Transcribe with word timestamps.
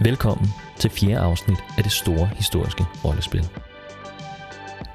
Velkommen 0.00 0.48
til 0.76 0.90
fjerde 0.90 1.18
afsnit 1.18 1.58
af 1.76 1.82
det 1.82 1.92
store 1.92 2.30
historiske 2.36 2.84
rollespil. 3.04 3.48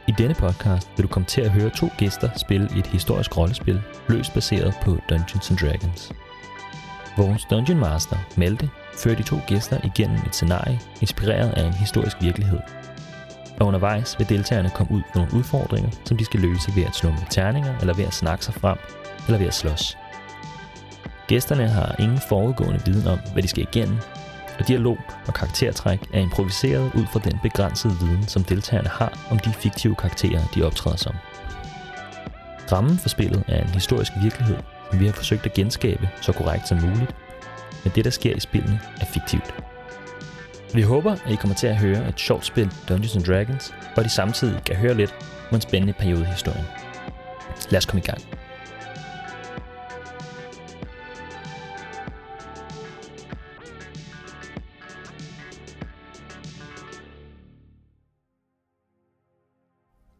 I 0.07 0.11
denne 0.17 0.33
podcast 0.33 0.89
vil 0.95 1.03
du 1.03 1.07
komme 1.07 1.25
til 1.25 1.41
at 1.41 1.51
høre 1.51 1.69
to 1.69 1.87
gæster 1.97 2.29
spille 2.37 2.69
et 2.77 2.87
historisk 2.87 3.37
rollespil, 3.37 3.81
løst 4.09 4.33
baseret 4.33 4.73
på 4.81 4.97
Dungeons 5.09 5.49
and 5.49 5.57
Dragons. 5.57 6.11
Vores 7.17 7.45
Dungeon 7.49 7.79
Master, 7.79 8.17
Malte, 8.37 8.69
fører 8.97 9.15
de 9.15 9.23
to 9.23 9.35
gæster 9.47 9.77
igennem 9.83 10.17
et 10.25 10.35
scenarie, 10.35 10.79
inspireret 11.01 11.49
af 11.49 11.63
en 11.63 11.73
historisk 11.73 12.17
virkelighed. 12.21 12.59
Og 13.59 13.67
undervejs 13.67 14.19
vil 14.19 14.29
deltagerne 14.29 14.69
komme 14.69 14.91
ud 14.91 15.01
for 15.11 15.19
nogle 15.19 15.33
udfordringer, 15.33 15.89
som 16.05 16.17
de 16.17 16.25
skal 16.25 16.39
løse 16.39 16.75
ved 16.75 16.83
at 16.83 16.95
slå 16.95 17.09
med 17.09 17.29
terninger, 17.29 17.79
eller 17.79 17.93
ved 17.93 18.05
at 18.05 18.13
snakke 18.13 18.45
sig 18.45 18.53
frem, 18.53 18.77
eller 19.27 19.37
ved 19.37 19.47
at 19.47 19.53
slås. 19.53 19.97
Gæsterne 21.27 21.67
har 21.67 21.95
ingen 21.99 22.19
forudgående 22.29 22.81
viden 22.85 23.07
om, 23.07 23.19
hvad 23.33 23.43
de 23.43 23.47
skal 23.47 23.63
igennem, 23.63 23.97
og 24.59 24.67
dialog 24.67 24.97
og 25.27 25.33
karaktertræk 25.33 25.99
er 26.13 26.19
improviseret 26.19 26.91
ud 26.95 27.05
fra 27.11 27.19
den 27.19 27.39
begrænsede 27.43 27.93
viden, 28.01 28.27
som 28.27 28.43
deltagerne 28.43 28.89
har 28.89 29.27
om 29.31 29.39
de 29.39 29.53
fiktive 29.53 29.95
karakterer, 29.95 30.41
de 30.55 30.63
optræder 30.63 30.97
som. 30.97 31.15
Rammen 32.71 32.97
for 32.97 33.09
spillet 33.09 33.43
er 33.47 33.61
en 33.61 33.69
historisk 33.69 34.11
virkelighed, 34.21 34.57
som 34.91 34.99
vi 34.99 35.05
har 35.05 35.13
forsøgt 35.13 35.45
at 35.45 35.53
genskabe 35.53 36.09
så 36.21 36.31
korrekt 36.31 36.67
som 36.67 36.81
muligt, 36.81 37.15
men 37.83 37.91
det, 37.95 38.05
der 38.05 38.11
sker 38.11 38.35
i 38.35 38.39
spillene, 38.39 38.79
er 39.01 39.05
fiktivt. 39.05 39.53
Vi 40.73 40.81
håber, 40.81 41.11
at 41.11 41.31
I 41.31 41.35
kommer 41.35 41.55
til 41.55 41.67
at 41.67 41.77
høre 41.77 42.09
et 42.09 42.19
sjovt 42.19 42.45
spil 42.45 42.71
Dungeons 42.89 43.15
and 43.15 43.23
Dragons, 43.23 43.73
at 43.95 44.05
I 44.05 44.09
samtidig 44.09 44.61
kan 44.65 44.75
høre 44.75 44.93
lidt 44.93 45.15
om 45.49 45.55
en 45.55 45.61
spændende 45.61 45.93
periode 45.93 46.21
i 46.21 46.25
historien. 46.25 46.65
Lad 47.69 47.77
os 47.77 47.85
komme 47.85 48.01
i 48.01 48.05
gang. 48.05 48.21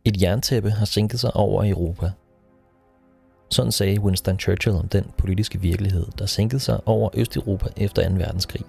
Et 0.06 0.22
jerntæppe 0.22 0.70
har 0.72 0.86
sænket 0.86 1.20
sig 1.20 1.36
over 1.36 1.70
Europa. 1.70 2.12
Sådan 3.50 3.72
sagde 3.72 4.02
Winston 4.02 4.40
Churchill 4.40 4.78
om 4.78 4.88
den 4.88 5.06
politiske 5.18 5.62
virkelighed, 5.62 6.06
der 6.20 6.26
sænkede 6.26 6.60
sig 6.60 6.80
over 6.86 7.10
Østeuropa 7.14 7.68
efter 7.78 8.10
2. 8.10 8.16
verdenskrig, 8.16 8.62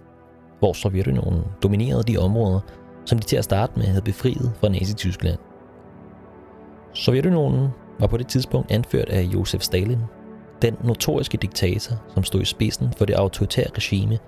hvor 0.58 0.72
Sovjetunionen 0.72 1.42
dominerede 1.62 2.02
de 2.02 2.18
områder, 2.18 2.60
som 3.04 3.18
de 3.18 3.24
til 3.26 3.36
at 3.36 3.44
starte 3.44 3.72
med 3.76 3.86
havde 3.86 4.02
befriet 4.02 4.52
fra 4.60 4.68
Nazi-Tyskland. 4.68 5.38
Sovjetunionen 6.92 7.68
var 7.98 8.06
på 8.06 8.16
det 8.16 8.26
tidspunkt 8.26 8.70
anført 8.70 9.08
af 9.08 9.22
Josef 9.22 9.62
Stalin, 9.62 10.00
den 10.62 10.76
notoriske 10.84 11.38
diktator, 11.38 11.96
som 12.14 12.24
stod 12.24 12.40
i 12.40 12.44
spidsen 12.44 12.92
for 12.92 13.04
det 13.04 13.14
autoritære 13.14 13.70
regime, 13.76 14.18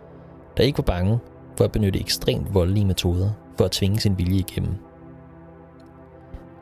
der 0.57 0.63
ikke 0.63 0.79
var 0.79 0.85
bange 0.85 1.19
for 1.57 1.65
at 1.65 1.73
benytte 1.73 2.01
ekstremt 2.01 2.55
voldelige 2.55 2.87
metoder 2.87 3.31
for 3.59 3.65
at 3.65 3.71
tvinge 3.71 4.01
sin 4.01 4.19
vilje 4.19 4.39
igennem. 4.39 4.75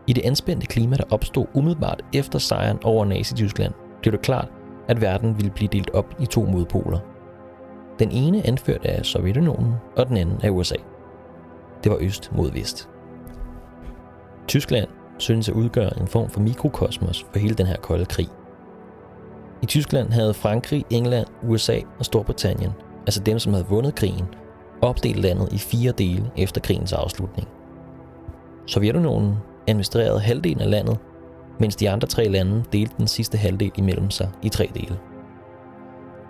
I 0.06 0.12
det 0.12 0.24
anspændte 0.24 0.66
klima, 0.66 0.96
der 0.96 1.04
opstod 1.10 1.46
umiddelbart 1.54 2.02
efter 2.14 2.38
sejren 2.38 2.78
over 2.84 3.04
Nazi-Tyskland, 3.04 3.72
blev 4.02 4.12
det 4.12 4.22
klart, 4.22 4.48
at 4.88 5.00
verden 5.00 5.36
ville 5.36 5.50
blive 5.50 5.68
delt 5.72 5.90
op 5.90 6.14
i 6.20 6.26
to 6.26 6.44
modpoler. 6.44 6.98
Den 7.98 8.10
ene 8.10 8.46
anført 8.46 8.84
af 8.84 9.04
Sovjetunionen, 9.04 9.74
og 9.96 10.08
den 10.08 10.16
anden 10.16 10.40
af 10.42 10.50
USA. 10.50 10.76
Det 11.84 11.92
var 11.92 11.98
øst 12.00 12.32
mod 12.36 12.52
vest. 12.52 12.88
Tyskland 14.48 14.88
synes 15.18 15.48
at 15.48 15.54
udgøre 15.54 16.00
en 16.00 16.06
form 16.06 16.28
for 16.28 16.40
mikrokosmos 16.40 17.26
for 17.32 17.38
hele 17.38 17.54
den 17.54 17.66
her 17.66 17.76
kolde 17.76 18.04
krig. 18.04 18.28
I 19.62 19.66
Tyskland 19.66 20.12
havde 20.12 20.34
Frankrig, 20.34 20.84
England, 20.90 21.26
USA 21.42 21.78
og 21.98 22.04
Storbritannien, 22.04 22.70
altså 23.06 23.20
dem 23.20 23.38
som 23.38 23.52
havde 23.52 23.66
vundet 23.66 23.94
krigen, 23.94 24.26
opdelt 24.82 25.20
landet 25.20 25.52
i 25.52 25.58
fire 25.58 25.92
dele 25.92 26.30
efter 26.36 26.60
krigens 26.60 26.92
afslutning. 26.92 27.48
Sovjetunionen 28.66 29.34
administrerede 29.66 30.20
halvdelen 30.20 30.60
af 30.60 30.70
landet, 30.70 30.98
mens 31.60 31.76
de 31.76 31.90
andre 31.90 32.08
tre 32.08 32.28
lande 32.28 32.64
delte 32.72 32.94
den 32.98 33.06
sidste 33.06 33.38
halvdel 33.38 33.72
imellem 33.76 34.10
sig 34.10 34.30
i 34.42 34.48
tre 34.48 34.70
dele. 34.74 34.98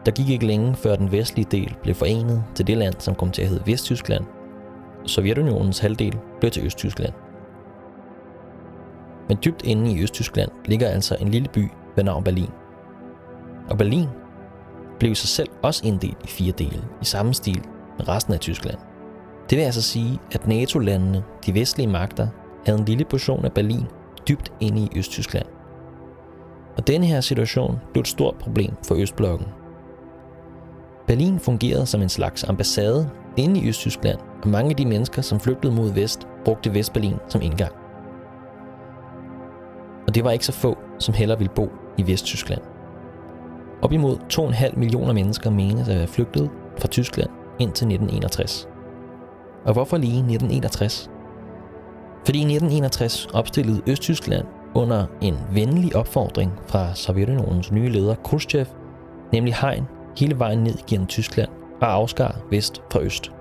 Der 0.07 0.13
gik 0.13 0.29
ikke 0.29 0.47
længe 0.47 0.75
før 0.75 0.97
den 0.97 1.13
vestlige 1.13 1.47
del 1.51 1.77
blev 1.83 1.95
forenet 1.95 2.45
til 2.55 2.67
det 2.67 2.77
land, 2.77 2.95
som 2.99 3.15
kom 3.15 3.31
til 3.31 3.43
at 3.43 3.49
hedde 3.49 3.67
Vesttyskland. 3.67 4.25
Sovjetunionens 5.07 5.79
halvdel 5.79 6.19
blev 6.41 6.51
til 6.51 6.67
Østtyskland. 6.67 7.13
Men 9.29 9.39
dybt 9.45 9.63
inde 9.65 9.93
i 9.93 10.03
Østtyskland 10.03 10.51
ligger 10.65 10.89
altså 10.89 11.17
en 11.21 11.29
lille 11.29 11.49
by 11.49 11.69
ved 11.97 12.05
navn 12.05 12.25
Berlin. 12.25 12.51
Og 13.71 13.79
Berlin 13.79 14.09
blev 14.99 15.15
sig 15.15 15.29
selv 15.29 15.49
også 15.63 15.87
inddelt 15.87 16.19
i 16.25 16.27
fire 16.27 16.53
dele, 16.59 16.85
i 17.03 17.05
samme 17.05 17.35
stil 17.35 17.63
med 17.99 18.09
resten 18.09 18.35
af 18.35 18.41
Tyskland. 18.41 18.79
Det 19.51 19.59
vil 19.59 19.65
altså 19.65 19.83
sige, 19.83 20.19
at 20.33 20.49
NATO-landene, 20.49 21.23
de 21.47 21.55
vestlige 21.55 21.89
magter, 21.89 22.29
havde 22.67 22.79
en 22.79 22.85
lille 22.85 23.05
portion 23.05 23.45
af 23.45 23.53
Berlin 23.53 23.87
dybt 24.29 24.53
inde 24.61 24.81
i 24.81 24.99
Østtyskland. 24.99 25.47
Og 26.77 26.87
denne 26.87 27.07
her 27.07 27.21
situation 27.21 27.79
blev 27.93 28.01
et 28.01 28.09
stort 28.09 28.35
problem 28.35 28.73
for 28.89 28.95
Østblokken. 28.95 29.47
Berlin 31.07 31.39
fungerede 31.39 31.87
som 31.87 32.03
en 32.03 32.09
slags 32.09 32.45
ambassade 32.45 33.11
inde 33.37 33.61
i 33.61 33.69
Østtyskland, 33.69 34.19
og 34.43 34.49
mange 34.49 34.71
af 34.71 34.77
de 34.77 34.87
mennesker, 34.87 35.23
som 35.23 35.41
flygtede 35.41 35.75
mod 35.75 35.93
vest, 35.93 36.27
brugte 36.45 36.75
Vestberlin 36.75 37.17
som 37.29 37.43
indgang. 37.43 37.73
Og 40.07 40.15
det 40.15 40.25
var 40.25 40.31
ikke 40.31 40.47
så 40.47 40.53
få, 40.53 40.79
som 40.99 41.15
heller 41.15 41.37
ville 41.37 41.53
bo 41.55 41.69
i 41.99 42.07
Vesttyskland. 42.07 42.61
Op 43.83 43.93
imod 43.93 44.17
2,5 44.33 44.79
millioner 44.79 45.13
mennesker 45.13 45.51
menes 45.51 45.89
at 45.89 45.99
være 45.99 46.07
flygtet 46.07 46.51
fra 46.79 46.89
Tyskland 46.89 47.31
indtil 47.59 47.87
1961. 47.87 48.69
Og 49.65 49.73
hvorfor 49.73 49.97
lige 49.97 50.19
1961? 50.19 51.11
Fordi 52.25 52.39
i 52.39 52.43
1961 52.43 53.27
opstillede 53.35 53.83
Østtyskland 53.87 54.47
under 54.75 55.07
en 55.21 55.39
venlig 55.53 55.97
opfordring 55.97 56.53
fra 56.67 56.95
Sovjetunionens 56.95 57.73
nye 57.73 57.89
leder 57.89 58.15
Khrushchev, 58.15 58.67
nemlig 59.33 59.55
hegn 59.55 59.85
hele 60.19 60.39
vejen 60.39 60.59
ned 60.59 60.75
gennem 60.87 61.07
Tyskland 61.07 61.49
og 61.81 61.93
afskar 61.93 62.37
vest 62.51 62.83
fra 62.93 63.01
øst. 63.01 63.33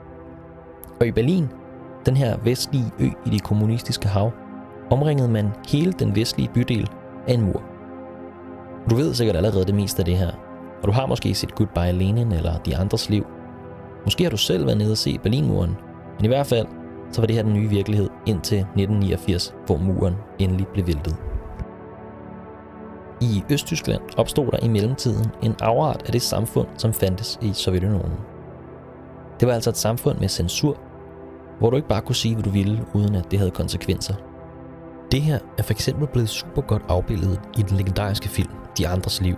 Og 1.00 1.08
i 1.08 1.12
Berlin, 1.12 1.48
den 2.06 2.18
her 2.18 2.38
vestlige 2.44 2.92
ø 3.00 3.06
i 3.26 3.30
det 3.30 3.44
kommunistiske 3.44 4.08
hav, 4.08 4.32
omringede 4.92 5.30
man 5.30 5.50
hele 5.68 5.92
den 5.92 6.16
vestlige 6.16 6.50
bydel 6.54 6.90
af 7.28 7.34
en 7.34 7.42
mur. 7.42 7.64
Du 8.90 8.96
ved 8.96 9.14
sikkert 9.14 9.36
allerede 9.36 9.66
det 9.66 9.76
meste 9.76 10.00
af 10.00 10.06
det 10.06 10.18
her, 10.18 10.32
og 10.82 10.88
du 10.88 10.92
har 10.92 11.06
måske 11.06 11.34
set 11.34 11.56
Goodbye 11.56 11.92
Lenin 11.92 12.32
eller 12.32 12.58
De 12.58 12.78
Andres 12.78 13.10
Liv. 13.10 13.26
Måske 14.04 14.24
har 14.24 14.32
du 14.32 14.38
selv 14.38 14.66
været 14.66 14.78
nede 14.78 14.92
og 14.92 14.98
se 14.98 15.18
Berlinmuren, 15.18 15.76
men 16.18 16.26
i 16.26 16.28
hvert 16.28 16.48
fald 16.48 16.68
så 17.14 17.22
var 17.22 17.26
det 17.26 17.36
her 17.36 17.44
den 17.44 17.54
nye 17.54 17.70
virkelighed 17.70 18.10
indtil 18.26 18.58
1989, 18.58 19.56
hvor 19.66 19.78
muren 19.78 20.16
endelig 20.40 20.68
blev 20.68 20.88
væltet. 20.88 21.16
I 23.22 23.44
Østtyskland 23.50 24.02
opstod 24.18 24.52
der 24.52 24.58
i 24.64 24.68
mellemtiden 24.68 25.32
en 25.44 25.56
afart 25.62 26.04
af 26.06 26.12
det 26.12 26.22
samfund, 26.22 26.68
som 26.78 26.94
fandtes 26.94 27.40
i 27.42 27.54
Sovjetunionen. 27.54 28.18
Det 29.40 29.48
var 29.48 29.54
altså 29.54 29.70
et 29.70 29.78
samfund 29.78 30.20
med 30.20 30.28
censur, 30.28 30.78
hvor 31.60 31.70
du 31.70 31.76
ikke 31.76 31.88
bare 31.88 32.02
kunne 32.02 32.16
sige, 32.16 32.36
hvad 32.36 32.44
du 32.44 32.50
ville, 32.50 32.86
uden 32.94 33.16
at 33.16 33.32
det 33.32 33.40
havde 33.40 33.52
konsekvenser. 33.52 34.14
Det 35.12 35.22
her 35.22 35.40
er 35.58 35.64
for 35.64 35.74
eksempel 35.74 36.08
blevet 36.08 36.30
super 36.30 36.62
godt 36.62 36.84
afbildet 36.90 37.40
i 37.58 37.62
den 37.62 37.78
legendariske 37.78 38.30
film 38.30 38.52
De 38.78 38.88
Andres 38.88 39.22
Liv, 39.22 39.36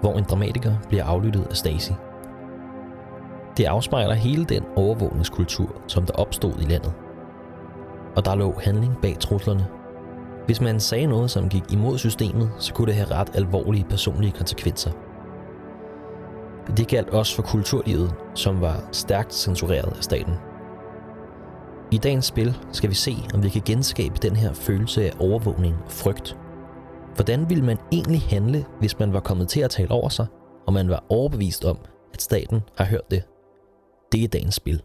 hvor 0.00 0.12
en 0.12 0.24
dramatiker 0.24 0.74
bliver 0.88 1.04
aflyttet 1.04 1.46
af 1.50 1.56
Stasi. 1.56 1.92
Det 3.56 3.64
afspejler 3.64 4.14
hele 4.14 4.44
den 4.44 4.64
overvågningskultur, 4.76 5.82
som 5.86 6.06
der 6.06 6.12
opstod 6.12 6.52
i 6.60 6.64
landet– 6.64 6.92
og 8.18 8.24
der 8.24 8.34
lå 8.34 8.54
handling 8.60 8.96
bag 9.02 9.16
truslerne. 9.20 9.66
Hvis 10.46 10.60
man 10.60 10.80
sagde 10.80 11.06
noget, 11.06 11.30
som 11.30 11.48
gik 11.48 11.72
imod 11.72 11.98
systemet, 11.98 12.50
så 12.58 12.74
kunne 12.74 12.86
det 12.86 12.94
have 12.94 13.10
ret 13.10 13.30
alvorlige 13.34 13.86
personlige 13.90 14.32
konsekvenser. 14.32 14.90
Det 16.76 16.88
galt 16.88 17.10
også 17.10 17.36
for 17.36 17.42
kulturlivet, 17.42 18.14
som 18.34 18.60
var 18.60 18.88
stærkt 18.92 19.34
censureret 19.34 19.96
af 19.96 20.04
staten. 20.04 20.34
I 21.90 21.98
dagens 21.98 22.24
spil 22.24 22.56
skal 22.72 22.90
vi 22.90 22.94
se, 22.94 23.16
om 23.34 23.42
vi 23.42 23.48
kan 23.48 23.62
genskabe 23.64 24.14
den 24.22 24.36
her 24.36 24.52
følelse 24.52 25.04
af 25.04 25.12
overvågning 25.18 25.76
og 25.84 25.92
frygt. 25.92 26.36
Hvordan 27.14 27.50
ville 27.50 27.64
man 27.64 27.78
egentlig 27.92 28.22
handle, 28.22 28.64
hvis 28.80 28.98
man 28.98 29.12
var 29.12 29.20
kommet 29.20 29.48
til 29.48 29.60
at 29.60 29.70
tale 29.70 29.90
over 29.90 30.08
sig, 30.08 30.26
og 30.66 30.72
man 30.72 30.88
var 30.88 31.04
overbevist 31.08 31.64
om, 31.64 31.78
at 32.14 32.22
staten 32.22 32.62
har 32.76 32.84
hørt 32.84 33.10
det? 33.10 33.22
Det 34.12 34.24
er 34.24 34.28
dagens 34.28 34.54
spil. 34.54 34.82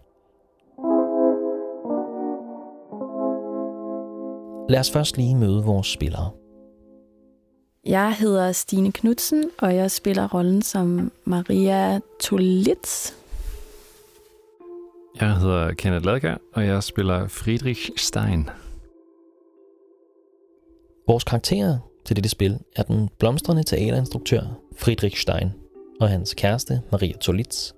Lad 4.70 4.80
os 4.80 4.92
først 4.92 5.18
lige 5.18 5.36
møde 5.36 5.64
vores 5.64 5.88
spillere. 5.88 6.32
Jeg 7.86 8.16
hedder 8.20 8.52
Stine 8.52 8.92
Knudsen, 8.92 9.50
og 9.58 9.76
jeg 9.76 9.92
spiller 9.92 10.28
rollen 10.34 10.62
som 10.62 11.12
Maria 11.26 12.00
Tolitz. 12.20 13.12
Jeg 15.22 15.38
hedder 15.38 15.74
Kenneth 15.74 16.06
Ladger, 16.06 16.38
og 16.54 16.66
jeg 16.66 16.84
spiller 16.84 17.28
Friedrich 17.28 17.92
Stein. 17.98 18.50
Vores 21.08 21.24
karakterer 21.24 21.78
til 22.06 22.16
dette 22.16 22.30
spil 22.30 22.60
er 22.76 22.84
den 22.84 23.10
blomstrende 23.20 23.64
teaterinstruktør 23.64 24.42
Friedrich 24.78 25.22
Stein 25.22 25.50
og 26.02 26.10
hans 26.10 26.34
kæreste 26.34 26.82
Maria 26.92 27.18
Tolitz, 27.18 27.72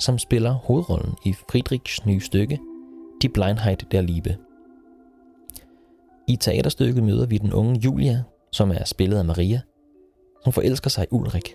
som 0.00 0.18
spiller 0.18 0.52
hovedrollen 0.52 1.14
i 1.24 1.32
Friedrichs 1.32 2.06
nye 2.06 2.20
stykke, 2.20 2.58
Die 3.22 3.30
Blindheit 3.30 3.84
der 3.92 4.00
Liebe. 4.00 4.36
I 6.28 6.36
teaterstykket 6.36 7.04
møder 7.04 7.26
vi 7.26 7.38
den 7.38 7.52
unge 7.52 7.80
Julia, 7.80 8.22
som 8.52 8.70
er 8.70 8.84
spillet 8.84 9.18
af 9.18 9.24
Maria, 9.24 9.60
som 10.44 10.52
forelsker 10.52 10.90
sig 10.90 11.04
i 11.04 11.08
Ulrik. 11.10 11.54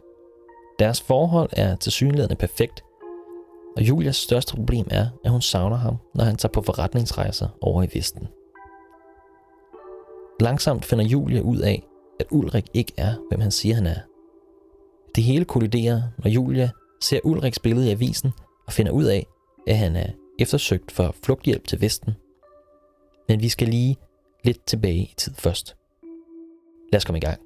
Deres 0.79 1.01
forhold 1.01 1.49
er 1.51 1.75
tilsyneladende 1.75 2.35
perfekt, 2.35 2.83
og 3.77 3.83
Julias 3.83 4.15
største 4.15 4.55
problem 4.55 4.87
er, 4.91 5.07
at 5.25 5.31
hun 5.31 5.41
savner 5.41 5.77
ham, 5.77 5.97
når 6.15 6.23
han 6.23 6.35
tager 6.35 6.51
på 6.51 6.61
forretningsrejser 6.61 7.47
over 7.61 7.83
i 7.83 7.87
Vesten. 7.93 8.27
Langsomt 10.39 10.85
finder 10.85 11.05
Julia 11.05 11.41
ud 11.41 11.57
af, 11.57 11.83
at 12.19 12.25
Ulrik 12.31 12.65
ikke 12.73 12.93
er, 12.97 13.13
hvem 13.29 13.41
han 13.41 13.51
siger, 13.51 13.75
han 13.75 13.85
er. 13.85 13.99
Det 15.15 15.23
hele 15.23 15.45
kolliderer, 15.45 16.01
når 16.17 16.29
Julia 16.29 16.69
ser 17.01 17.19
Ulriks 17.23 17.59
billede 17.59 17.87
i 17.87 17.91
avisen 17.91 18.31
og 18.67 18.73
finder 18.73 18.91
ud 18.91 19.03
af, 19.03 19.25
at 19.67 19.77
han 19.77 19.95
er 19.95 20.07
eftersøgt 20.39 20.91
for 20.91 21.15
flugthjælp 21.23 21.67
til 21.67 21.81
Vesten. 21.81 22.13
Men 23.27 23.41
vi 23.41 23.49
skal 23.49 23.67
lige 23.67 23.97
lidt 24.43 24.65
tilbage 24.65 24.97
i 24.97 25.13
tid 25.17 25.33
først. 25.33 25.75
Lad 26.91 26.97
os 26.97 27.05
komme 27.05 27.17
i 27.17 27.21
gang. 27.21 27.41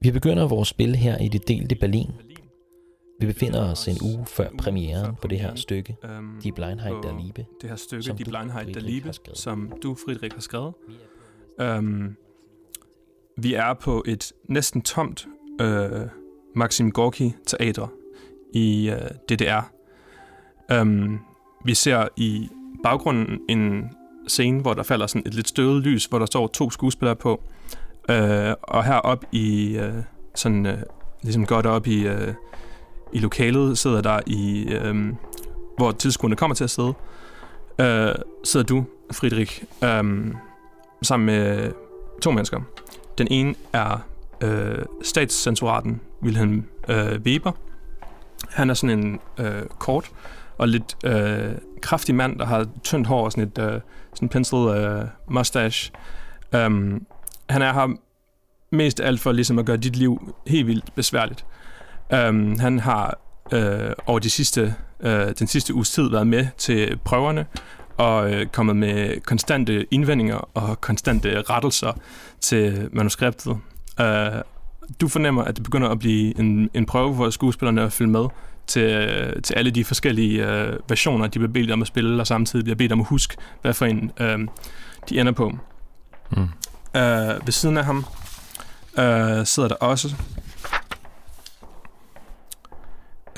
Vi 0.00 0.10
begynder 0.10 0.48
vores 0.48 0.68
spil 0.68 0.96
her 0.96 1.18
i 1.18 1.28
det 1.28 1.48
delte 1.48 1.74
Berlin. 1.74 2.10
Vi 3.20 3.26
befinder 3.26 3.70
os 3.70 3.88
en 3.88 3.96
uge 4.02 4.26
før 4.26 4.48
premieren 4.58 5.16
på 5.22 5.28
det 5.28 5.40
her 5.40 5.54
stykke, 5.54 5.96
øhm, 6.04 6.40
Die 6.42 6.52
Blindheit 6.52 6.94
der 7.02 7.18
Liebe. 7.18 7.46
Det 7.60 7.68
her 7.68 7.76
stykke, 7.76 8.02
som 8.02 8.16
Die 8.16 8.24
du, 8.24 8.30
Blindheit 8.30 8.74
der 8.74 8.80
Liebe, 8.80 9.12
som 9.34 9.72
du, 9.82 9.94
Friedrich, 9.94 10.34
har 10.34 10.40
skrevet. 10.40 10.74
Øhm, 11.60 12.16
vi 13.36 13.54
er 13.54 13.74
på 13.74 14.04
et 14.06 14.32
næsten 14.48 14.82
tomt 14.82 15.26
øh, 15.60 16.00
Maxim 16.54 16.90
Gorki 16.90 17.32
Teater 17.46 17.88
i 18.54 18.90
øh, 18.90 19.10
DDR. 19.28 19.72
Øhm, 20.72 21.18
vi 21.64 21.74
ser 21.74 22.08
i 22.16 22.48
baggrunden 22.84 23.40
en 23.48 23.90
scene, 24.28 24.60
hvor 24.60 24.74
der 24.74 24.82
falder 24.82 25.06
sådan 25.06 25.22
et 25.26 25.34
lidt 25.34 25.48
støvet 25.48 25.82
lys, 25.82 26.04
hvor 26.04 26.18
der 26.18 26.26
står 26.26 26.46
to 26.46 26.70
skuespillere 26.70 27.16
på. 27.16 27.42
Øh, 28.08 28.54
og 28.62 28.84
heroppe 28.84 29.26
i 29.32 29.76
øh, 29.78 29.94
sådan 30.34 30.66
øh, 30.66 30.78
ligesom 31.22 31.46
godt 31.46 31.66
op 31.66 31.86
i, 31.86 32.06
øh, 32.06 32.34
i 33.12 33.18
lokalet 33.18 33.78
sidder 33.78 34.00
der 34.00 34.20
i 34.26 34.68
øh, 34.72 35.12
hvor 35.76 35.92
tilskuerne 35.92 36.36
kommer 36.36 36.54
til 36.54 36.64
at 36.64 36.70
sidde, 36.70 36.94
øh, 37.78 38.14
sidder 38.44 38.66
du, 38.66 38.84
Friedrich, 39.12 39.62
øh, 39.84 40.34
sammen 41.02 41.26
med 41.26 41.72
to 42.22 42.30
mennesker. 42.30 42.60
Den 43.18 43.28
ene 43.30 43.54
er 43.72 43.98
øh, 44.40 44.84
statscensuraten 45.02 46.00
Wilhelm 46.22 46.64
øh, 46.88 47.20
Weber. 47.20 47.52
Han 48.50 48.70
er 48.70 48.74
sådan 48.74 48.98
en 48.98 49.20
øh, 49.38 49.62
kort 49.78 50.10
og 50.58 50.68
lidt 50.68 50.96
øh, 51.04 51.52
kraftig 51.82 52.14
mand, 52.14 52.38
der 52.38 52.46
har 52.46 52.66
tyndt 52.84 53.06
hår 53.06 53.24
og 53.24 53.32
sådan 53.32 53.44
et 53.44 53.58
øh, 53.58 53.80
sådan 54.14 54.28
pencil 54.28 54.58
øh, 54.58 55.04
mustache. 55.30 55.92
Um, 56.66 57.06
han 57.48 57.62
er 57.62 57.72
her 57.72 57.96
mest 58.70 59.00
alt 59.00 59.20
for 59.20 59.32
ligesom 59.32 59.58
at 59.58 59.66
gøre 59.66 59.76
dit 59.76 59.96
liv 59.96 60.34
helt 60.46 60.66
vildt 60.66 60.94
besværligt. 60.94 61.46
Um, 62.28 62.58
han 62.58 62.78
har 62.78 63.18
øh, 63.52 63.92
over 64.06 64.18
de 64.18 64.30
sidste, 64.30 64.74
øh, 65.00 65.32
den 65.38 65.46
sidste 65.46 65.74
uges 65.74 65.90
tid 65.90 66.10
været 66.10 66.26
med 66.26 66.46
til 66.58 66.98
prøverne 67.04 67.46
og 67.96 68.32
øh, 68.32 68.46
kommet 68.46 68.76
med 68.76 69.20
konstante 69.20 69.86
indvendinger 69.90 70.48
og 70.54 70.80
konstante 70.80 71.42
rettelser 71.42 71.92
til 72.40 72.88
manuskriptet. 72.92 73.58
Uh, 74.00 74.06
du 75.00 75.08
fornemmer, 75.08 75.44
at 75.44 75.56
det 75.56 75.64
begynder 75.64 75.88
at 75.88 75.98
blive 75.98 76.38
en, 76.38 76.70
en 76.74 76.86
prøve 76.86 77.16
for 77.16 77.30
skuespillerne 77.30 77.82
at 77.82 77.92
følge 77.92 78.10
med 78.10 78.26
til, 78.66 79.42
til 79.42 79.54
alle 79.54 79.70
de 79.70 79.84
forskellige 79.84 80.46
øh, 80.46 80.78
versioner, 80.88 81.26
de 81.26 81.38
bliver 81.38 81.52
bedt 81.52 81.70
om 81.70 81.82
at 81.82 81.88
spille, 81.88 82.20
og 82.20 82.26
samtidig 82.26 82.64
bliver 82.64 82.76
bedt 82.76 82.92
om 82.92 83.00
at 83.00 83.06
huske, 83.06 83.36
hvad 83.62 83.74
for 83.74 83.86
en 83.86 84.10
øh, 84.20 84.38
de 85.08 85.20
ender 85.20 85.32
på. 85.32 85.58
Mm. 86.30 86.42
Øh, 86.96 87.46
ved 87.46 87.52
siden 87.52 87.76
af 87.76 87.84
ham 87.84 88.04
øh, 88.98 89.46
sidder 89.46 89.68
der 89.68 89.76
også 89.76 90.16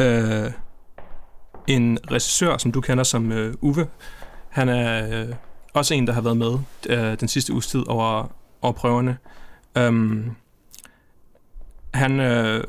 øh, 0.00 0.50
en 1.66 1.98
regissør, 2.10 2.58
som 2.58 2.72
du 2.72 2.80
kender 2.80 3.04
som 3.04 3.32
øh, 3.32 3.54
Uwe. 3.60 3.86
Han 4.48 4.68
er 4.68 5.20
øh, 5.22 5.34
også 5.74 5.94
en, 5.94 6.06
der 6.06 6.12
har 6.12 6.20
været 6.20 6.36
med 6.36 6.58
øh, 6.88 7.20
den 7.20 7.28
sidste 7.28 7.52
uges 7.52 7.66
tid 7.66 7.88
over, 7.88 8.32
over 8.62 8.72
prøverne. 8.72 9.16
Um, 9.80 10.36
han 11.94 12.20
øh, 12.20 12.64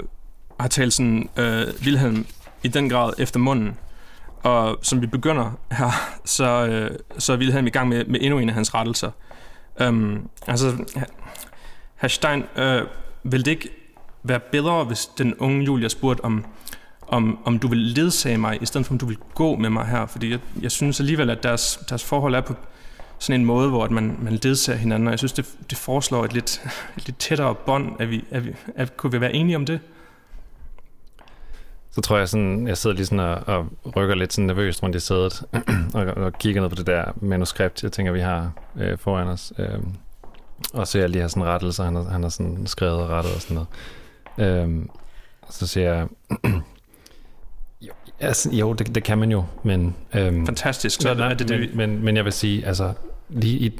har 0.60 0.68
talt 0.68 0.94
sådan 0.94 1.30
øh, 1.38 1.68
Wilhelm 1.86 2.26
i 2.64 2.68
den 2.68 2.90
grad 2.90 3.14
efter 3.18 3.40
munden. 3.40 3.78
Og 4.44 4.80
som 4.82 5.02
vi 5.02 5.08
begynder 5.08 5.52
her, 5.72 5.92
så, 6.26 6.66
øh, 6.66 6.92
så 7.18 7.34
er 7.34 7.38
Wilhelm 7.38 7.68
i 7.68 7.70
gang 7.70 7.90
med, 7.90 8.06
med 8.06 8.20
endnu 8.22 8.40
en 8.40 8.50
af 8.50 8.56
hans 8.56 8.74
rettelser. 8.74 9.12
Um, 9.88 10.30
altså, 10.48 10.86
herr 11.96 12.08
Stein, 12.08 12.44
øh, 12.56 12.82
vil 13.24 13.46
det 13.46 13.52
ikke 13.52 13.70
være 14.24 14.40
bedre, 14.40 14.84
hvis 14.84 15.06
den 15.06 15.36
unge 15.36 15.66
Julia 15.66 15.88
spurgte, 15.88 16.22
om, 16.22 16.46
om, 17.08 17.40
om 17.46 17.60
du 17.60 17.68
vil 17.68 17.78
ledsage 17.78 18.38
mig, 18.38 18.62
i 18.62 18.66
stedet 18.66 18.88
for 18.88 18.94
om 18.94 18.98
du 18.98 19.06
vil 19.06 19.18
gå 19.36 19.56
med 19.56 19.70
mig 19.70 19.86
her? 19.86 20.06
Fordi 20.06 20.32
jeg, 20.32 20.40
jeg 20.62 20.72
synes 20.72 21.00
alligevel, 21.00 21.30
at 21.30 21.44
deres, 21.44 21.80
deres 21.90 22.04
forhold 22.04 22.36
er 22.36 22.42
på 22.42 22.54
sådan 23.20 23.42
en 23.42 23.46
måde, 23.46 23.70
hvor 23.70 23.84
at 23.84 23.92
man, 23.92 24.18
man 24.22 24.40
ledsager 24.44 24.78
hinanden, 24.78 25.08
og 25.08 25.12
jeg 25.12 25.20
synes, 25.20 25.34
det, 25.34 25.46
det 25.70 25.78
foreslår 25.78 26.26
et 26.26 26.34
lidt, 26.34 26.62
et 26.98 27.06
lidt 27.06 27.18
tættere 27.18 27.56
bånd. 27.56 27.96
Er 28.00 28.06
vi, 28.06 28.24
er 28.32 28.40
vi, 28.40 28.54
er, 28.76 28.86
kunne 28.86 29.12
vi 29.12 29.22
være 29.22 29.34
enige 29.34 29.56
om 29.56 29.66
det? 29.66 29.80
Så 31.98 32.02
tror 32.02 32.18
jeg 32.18 32.30
sådan, 32.30 32.68
jeg 32.68 32.78
sidder 32.78 32.96
lige 32.96 33.06
sådan 33.06 33.20
og, 33.20 33.44
og 33.48 33.96
rykker 33.96 34.16
lidt 34.16 34.34
sådan 34.34 34.48
nervøst 34.48 34.84
rundt 34.84 34.96
i 34.96 35.00
sædet 35.00 35.44
og, 35.94 36.06
og 36.06 36.34
kigger 36.34 36.62
ned 36.62 36.70
på 36.70 36.76
det 36.76 36.88
der 36.88 37.06
manuskript, 37.22 37.84
jeg 37.84 37.92
tænker, 37.92 38.12
vi 38.12 38.20
har 38.20 38.52
øh, 38.80 38.98
foran 38.98 39.28
os. 39.28 39.54
Øh, 39.58 39.80
og 40.74 40.88
så 40.88 41.00
jeg 41.00 41.10
lige 41.10 41.22
har 41.22 41.28
sådan 41.28 41.44
rettelser, 41.44 41.84
han 41.84 41.96
har, 41.96 42.04
han 42.04 42.24
har 42.24 42.30
sådan 42.30 42.68
skrevet 42.68 43.02
og 43.02 43.10
rettet 43.10 43.36
og 43.36 43.42
sådan 43.42 43.66
noget. 44.38 44.68
Øh, 44.68 44.86
så 45.50 45.68
siger 45.68 45.94
jeg, 45.94 46.08
jo, 47.88 47.92
altså, 48.20 48.50
jo 48.52 48.74
det, 48.74 48.96
det 48.96 49.04
kan 49.04 49.18
man 49.18 49.32
jo, 49.32 49.44
men... 49.64 49.96
Øh, 50.14 50.46
Fantastisk. 50.46 51.02
Så 51.02 51.10
er 51.10 51.34
det 51.34 51.50
det, 51.50 51.60
men, 51.60 51.78
men, 51.78 52.06
men 52.06 52.16
jeg 52.16 52.26
vil 52.26 52.34
sige, 52.34 52.66
altså 52.66 52.94
lige, 53.30 53.58
i, 53.60 53.80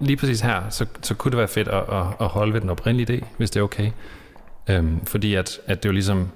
lige 0.00 0.16
præcis 0.16 0.40
her, 0.40 0.70
så, 0.70 0.86
så 1.02 1.14
kunne 1.14 1.30
det 1.30 1.38
være 1.38 1.48
fedt 1.48 1.68
at, 1.68 1.82
at, 1.92 2.06
at 2.20 2.26
holde 2.26 2.52
ved 2.52 2.60
den 2.60 2.70
oprindelige 2.70 3.18
idé, 3.18 3.24
hvis 3.36 3.50
det 3.50 3.60
er 3.60 3.64
okay. 3.64 3.90
Øhm, 4.68 5.06
fordi 5.06 5.34
at, 5.34 5.60
at 5.66 5.82
det 5.82 5.88
jo 5.88 5.92
ligesom, 5.92 6.30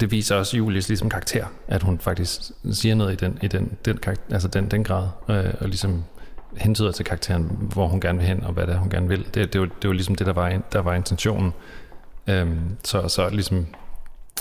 det 0.00 0.10
viser 0.10 0.36
også 0.36 0.56
Julies 0.56 0.88
ligesom 0.88 1.10
karakter, 1.10 1.46
at 1.68 1.82
hun 1.82 1.98
faktisk 1.98 2.40
siger 2.72 2.94
noget 2.94 3.12
i 3.12 3.16
den, 3.16 3.38
i 3.42 3.48
den, 3.48 3.78
den, 3.84 3.96
karakter, 3.96 4.34
altså 4.34 4.48
den, 4.48 4.70
den 4.70 4.84
grad, 4.84 5.08
øh, 5.28 5.54
og 5.60 5.68
ligesom 5.68 6.04
hentyder 6.56 6.92
til 6.92 7.04
karakteren, 7.04 7.42
hvor 7.72 7.86
hun 7.86 8.00
gerne 8.00 8.18
vil 8.18 8.26
hen, 8.26 8.44
og 8.44 8.52
hvad 8.52 8.66
det 8.66 8.74
er, 8.74 8.78
hun 8.78 8.90
gerne 8.90 9.08
vil. 9.08 9.26
Det, 9.34 9.52
det, 9.52 9.60
var, 9.60 9.66
det 9.82 9.88
var 9.88 9.94
ligesom 9.94 10.14
det, 10.14 10.26
der 10.26 10.32
var, 10.32 10.60
der 10.72 10.80
var 10.80 10.94
intentionen. 10.94 11.52
Øhm, 12.26 12.76
så, 12.84 13.08
så 13.08 13.28
ligesom, 13.28 13.66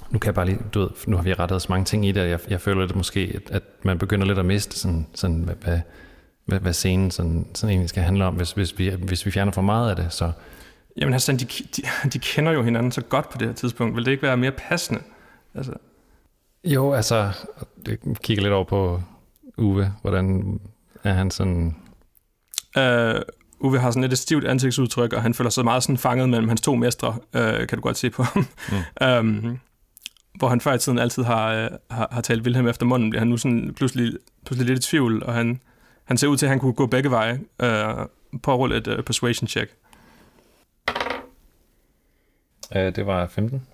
nu 0.10 0.20
kan 0.20 0.27
jeg 0.27 0.36
bare 0.36 0.46
lige, 0.46 0.60
du 0.74 0.80
ved, 0.80 0.89
nu 1.08 1.16
har 1.16 1.24
vi 1.24 1.34
rettet 1.34 1.62
så 1.62 1.68
mange 1.70 1.86
ting 1.86 2.06
i 2.06 2.12
det, 2.12 2.24
og 2.24 2.30
jeg, 2.30 2.39
jeg 2.50 2.62
føler 2.62 2.88
det 2.88 2.96
måske, 2.96 3.32
at, 3.36 3.56
at 3.56 3.63
man 3.84 3.98
begynder 3.98 4.27
lidt 4.27 4.39
at 4.39 4.46
miste 4.46 4.80
sådan, 4.80 5.08
sådan 5.13 5.36
hvad, 5.36 5.56
hvad, 5.56 5.80
hvad, 6.46 6.60
hvad 6.60 6.74
scenen 6.74 7.12
sådan, 7.12 7.48
sådan 7.54 7.70
egentlig 7.70 7.89
skal 7.89 8.04
handle 8.04 8.25
om, 8.25 8.34
hvis, 8.34 8.51
hvis, 8.51 8.80
vi, 8.80 8.89
hvis 8.89 9.25
vi 9.25 9.32
fjerner 9.32 9.51
for 9.51 9.62
meget 9.62 9.89
af 9.89 9.96
det, 9.96 10.13
så... 10.13 10.32
Jamen 10.98 11.13
Hassan, 11.13 11.38
de, 11.38 11.46
de, 11.46 11.82
de 12.13 12.20
kender 12.20 12.51
jo 12.51 12.63
hinanden 12.63 12.92
så 12.92 13.01
godt 13.01 13.30
på 13.30 13.38
det 13.38 13.48
her 13.48 13.56
tidspunkt. 13.56 13.96
Vil 13.96 14.06
det 14.06 14.12
ikke 14.12 14.24
være 14.24 14.38
mere 14.38 14.51
passende? 14.51 15.01
Altså, 15.58 15.74
Jo, 16.64 16.94
altså, 16.94 17.32
jeg 17.88 17.98
kigger 18.24 18.44
lidt 18.44 18.54
over 18.54 18.64
på 18.64 19.02
Uwe, 19.58 19.94
hvordan 20.02 20.60
er 21.04 21.14
han 21.14 21.32
sådan... 21.32 21.76
Uh, 22.78 23.22
Uwe 23.60 23.80
har 23.80 23.92
sådan 23.92 24.02
lidt 24.02 24.14
et 24.14 24.20
stivt 24.20 24.46
ansigtsudtryk, 24.46 25.14
og 25.14 25.22
han 25.22 25.34
føler 25.34 25.50
sig 25.50 25.64
meget 25.64 25.84
sådan 25.84 25.98
fanget 25.98 26.30
mellem 26.30 26.48
hans 26.48 26.62
to 26.62 26.76
mestre, 26.76 27.10
uh, 27.10 27.68
kan 27.68 27.78
du 27.78 27.82
godt 27.82 27.98
se 27.98 28.10
på 28.10 28.24
ham. 28.24 28.48
Mm. 28.72 28.78
um, 29.48 29.60
hvor 30.36 30.48
han 30.48 30.62
før 30.62 30.74
i 30.74 30.80
tiden 30.80 31.00
altid 31.00 31.24
har, 31.24 31.66
uh, 31.66 31.72
har, 31.90 32.08
har 32.12 32.22
talt 32.22 32.44
Wilhelm 32.44 32.68
efter 32.68 32.86
munden, 32.86 33.10
bliver 33.10 33.22
han 33.22 33.28
nu 33.28 33.38
sådan 33.38 33.74
pludselig, 33.74 34.14
pludselig 34.46 34.68
lidt 34.70 34.86
i 34.86 34.90
tvivl, 34.90 35.24
og 35.24 35.34
han, 35.34 35.60
han 36.04 36.18
ser 36.18 36.28
ud 36.28 36.38
til, 36.38 36.46
at 36.46 36.50
han 36.50 36.60
kunne 36.60 36.74
gå 36.74 36.86
begge 36.86 37.12
veje. 37.12 37.40
Uh, 37.64 38.06
på 38.44 38.54
at 38.54 38.60
rulle 38.60 38.78
et 38.78 38.88
uh, 38.88 39.04
persuasion 39.04 39.48
check. 39.48 39.76
Uh, 42.76 42.82
det 42.82 43.06
var 43.06 43.28
15. 43.28 43.68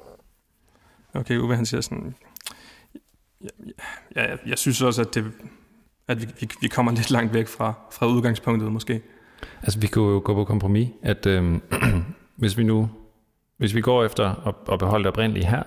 Okay, 1.16 1.38
Uwe 1.38 1.56
han 1.56 1.66
siger 1.66 1.82
sådan, 1.82 2.16
ja, 3.42 3.48
ja, 4.16 4.30
jeg, 4.30 4.38
jeg 4.46 4.58
synes 4.58 4.82
også, 4.82 5.02
at, 5.02 5.16
det, 5.16 5.32
at 6.08 6.22
vi, 6.22 6.28
vi, 6.40 6.50
vi 6.62 6.68
kommer 6.68 6.92
lidt 6.92 7.12
langt 7.12 7.34
væk 7.34 7.48
fra, 7.48 7.74
fra 7.92 8.08
udgangspunktet 8.08 8.72
måske. 8.72 9.02
Altså, 9.62 9.80
vi 9.80 9.88
kunne 9.88 10.14
jo 10.14 10.22
gå 10.26 10.34
på 10.34 10.44
kompromis, 10.46 10.90
at 11.02 11.26
øhm, 11.26 11.62
hvis 12.36 12.58
vi 12.58 12.64
nu, 12.64 12.90
hvis 13.58 13.76
vi 13.76 13.82
går 13.82 14.04
efter 14.04 14.48
at, 14.48 14.56
at 14.74 14.80
beholde 14.80 15.04
det 15.04 15.12
oprindelige 15.12 15.46
her, 15.46 15.64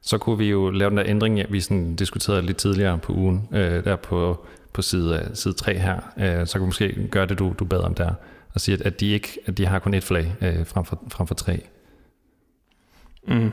så 0.00 0.18
kunne 0.18 0.38
vi 0.38 0.50
jo 0.50 0.70
lave 0.70 0.90
den 0.90 0.98
der 0.98 1.04
ændring, 1.06 1.52
vi 1.52 1.60
sådan 1.60 1.96
diskuterede 1.96 2.42
lidt 2.42 2.56
tidligere 2.56 2.98
på 2.98 3.12
ugen, 3.12 3.48
øh, 3.52 3.84
der 3.84 3.96
på, 3.96 4.46
på 4.72 4.82
side, 4.82 5.30
side 5.34 5.54
3 5.54 5.78
her, 5.78 6.00
øh, 6.18 6.46
så 6.46 6.58
kunne 6.58 6.64
vi 6.64 6.68
måske 6.68 7.08
gøre 7.10 7.26
det, 7.26 7.38
du, 7.38 7.54
du 7.58 7.64
bad 7.64 7.80
om 7.80 7.94
der, 7.94 8.14
og 8.54 8.60
sige, 8.60 8.74
at, 8.74 8.80
at, 8.80 9.00
de 9.00 9.06
ikke, 9.06 9.38
at 9.46 9.58
de 9.58 9.66
har 9.66 9.78
kun 9.78 9.94
et 9.94 10.04
flag 10.04 10.34
øh, 10.40 10.66
frem, 10.66 10.84
for, 10.84 11.02
frem 11.08 11.26
for 11.26 11.34
tre. 11.34 11.60
Mm. 13.28 13.52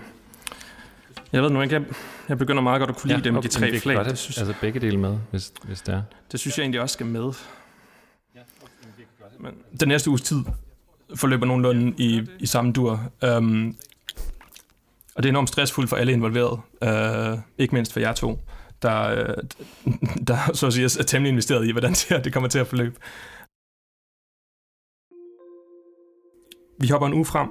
Jeg 1.36 1.44
ved 1.44 1.50
nu 1.50 1.62
ikke, 1.62 1.76
jeg, 1.76 1.84
jeg 2.30 2.38
begynder 2.38 2.62
meget 2.62 2.80
godt 2.80 2.90
at 2.90 2.96
kunne 2.96 3.08
lide 3.08 3.30
ja, 3.30 3.32
dem, 3.36 3.42
de 3.42 3.48
tre 3.48 3.80
flag. 3.80 3.96
Godt, 3.96 4.08
det 4.08 4.18
synes, 4.18 4.38
altså 4.38 4.54
begge 4.62 4.80
dele 4.80 4.98
med, 4.98 5.18
hvis, 5.32 5.54
hvis 5.64 5.82
det 5.82 5.94
er. 5.94 6.02
Det 6.32 6.40
synes 6.40 6.58
jeg 6.58 6.64
egentlig 6.64 6.82
også 6.82 6.94
skal 6.94 7.06
med. 7.06 7.34
Men 9.40 9.54
den 9.80 9.88
næste 9.88 10.10
uges 10.10 10.22
tid 10.22 10.44
forløber 11.16 11.46
nogenlunde 11.46 11.94
i, 11.98 12.22
i 12.40 12.46
samme 12.46 12.72
dur. 12.74 13.12
Um, 13.38 13.76
og 15.16 15.24
det 15.24 15.30
er 15.30 15.32
enormt 15.32 15.50
stressfuldt 15.50 15.90
for 15.90 15.98
alle 15.98 16.12
involverede. 16.12 16.62
Uh, 17.34 17.40
ikke 17.58 17.76
mindst 17.76 17.94
for 17.94 18.00
jer 18.00 18.14
to, 18.14 18.40
der, 18.82 19.24
uh, 19.86 19.94
der 20.28 20.54
så 20.54 20.68
at 20.68 20.74
sige, 20.74 20.86
er 20.86 21.04
temmelig 21.04 21.30
investeret 21.30 21.68
i, 21.68 21.72
hvordan 21.72 21.92
det, 21.92 22.06
her, 22.10 22.22
det 22.22 22.34
kommer 22.34 22.50
til 22.50 22.60
at 22.60 22.68
forløbe. 22.68 22.96
Vi 26.80 26.88
hopper 26.88 27.08
en 27.08 27.14
uge 27.14 27.26
frem. 27.26 27.50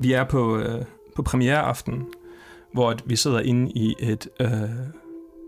Vi 0.00 0.12
er 0.12 0.24
på, 0.24 0.56
uh, 0.56 0.84
på 1.16 1.22
premiereaften, 1.22 2.06
hvor 2.72 2.96
vi 3.04 3.16
sidder 3.16 3.40
inde 3.40 3.72
i 3.74 3.94
et 3.98 4.28
øh, 4.40 4.50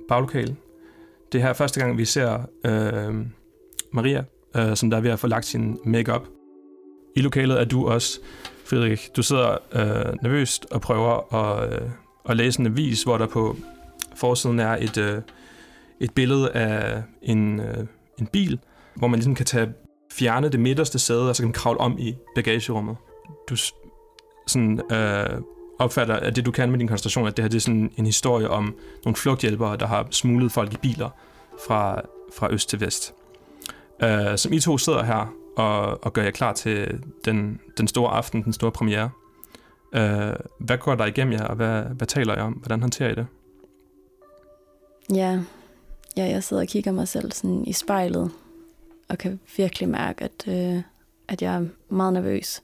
baglokale. 0.08 0.56
Det 1.32 1.40
er 1.40 1.46
her 1.46 1.52
første 1.52 1.80
gang, 1.80 1.98
vi 1.98 2.04
ser 2.04 2.38
øh, 2.64 3.26
Maria, 3.92 4.24
øh, 4.56 4.76
som 4.76 4.90
der 4.90 4.96
er 4.96 5.00
ved 5.00 5.10
at 5.10 5.18
få 5.18 5.26
lagt 5.26 5.46
sin 5.46 5.78
makeup. 5.84 6.26
I 7.16 7.20
lokalet 7.20 7.60
er 7.60 7.64
du 7.64 7.88
også, 7.88 8.20
Frederik. 8.64 9.10
Du 9.16 9.22
sidder 9.22 9.50
øh, 9.72 10.14
nervøst 10.22 10.66
og 10.70 10.80
prøver 10.80 11.34
at, 11.34 11.72
øh, 11.72 11.90
at 12.28 12.36
læse 12.36 12.60
en 12.60 12.66
avis, 12.66 13.02
hvor 13.02 13.18
der 13.18 13.26
på 13.26 13.56
forsiden 14.14 14.60
er 14.60 14.76
et, 14.76 14.98
øh, 14.98 15.22
et 16.00 16.14
billede 16.14 16.50
af 16.50 17.02
en, 17.22 17.60
øh, 17.60 17.86
en 18.18 18.26
bil, 18.26 18.58
hvor 18.94 19.08
man 19.08 19.18
ligesom 19.18 19.34
kan 19.34 19.46
tage 19.46 19.72
fjerne 20.12 20.48
det 20.48 20.60
midterste 20.60 20.98
sæde, 20.98 21.28
og 21.28 21.36
så 21.36 21.42
kan 21.42 21.48
man 21.48 21.52
kravle 21.52 21.80
om 21.80 21.98
i 21.98 22.14
bagagerummet. 22.34 22.96
Du 23.48 23.56
sådan, 24.46 24.80
øh, 24.92 25.40
opfatter, 25.78 26.14
at 26.14 26.36
det 26.36 26.46
du 26.46 26.50
kan 26.50 26.70
med 26.70 26.78
din 26.78 26.88
koncentration, 26.88 27.26
at 27.26 27.36
det 27.36 27.42
her 27.42 27.48
det 27.48 27.56
er 27.56 27.60
sådan 27.60 27.92
en 27.96 28.06
historie 28.06 28.50
om 28.50 28.74
nogle 29.04 29.16
flugthjælpere, 29.16 29.76
der 29.76 29.86
har 29.86 30.06
smuglet 30.10 30.52
folk 30.52 30.72
i 30.72 30.76
biler 30.76 31.10
fra, 31.66 32.00
fra 32.36 32.52
øst 32.52 32.68
til 32.68 32.80
vest. 32.80 33.14
Uh, 34.04 34.36
som 34.36 34.52
I 34.52 34.60
to 34.60 34.78
sidder 34.78 35.02
her 35.02 35.34
og, 35.56 36.04
og 36.04 36.12
gør 36.12 36.22
jer 36.22 36.30
klar 36.30 36.52
til 36.52 37.00
den, 37.24 37.60
den 37.78 37.88
store 37.88 38.10
aften, 38.10 38.44
den 38.44 38.52
store 38.52 38.72
premiere. 38.72 39.10
Uh, 39.96 40.00
hvad 40.60 40.78
går 40.78 40.94
der 40.94 41.06
igennem 41.06 41.32
jer, 41.32 41.44
og 41.44 41.56
hvad, 41.56 41.82
hvad 41.82 42.06
taler 42.06 42.36
I 42.36 42.38
om? 42.38 42.52
Hvordan 42.52 42.80
håndterer 42.80 43.10
I 43.10 43.14
det? 43.14 43.26
Ja, 45.14 45.40
ja 46.16 46.24
jeg 46.24 46.44
sidder 46.44 46.62
og 46.62 46.68
kigger 46.68 46.92
mig 46.92 47.08
selv 47.08 47.32
sådan 47.32 47.64
i 47.66 47.72
spejlet, 47.72 48.30
og 49.08 49.18
kan 49.18 49.40
virkelig 49.56 49.88
mærke, 49.88 50.24
at, 50.24 50.48
øh, 50.48 50.82
at 51.28 51.42
jeg 51.42 51.54
er 51.54 51.66
meget 51.88 52.12
nervøs. 52.12 52.62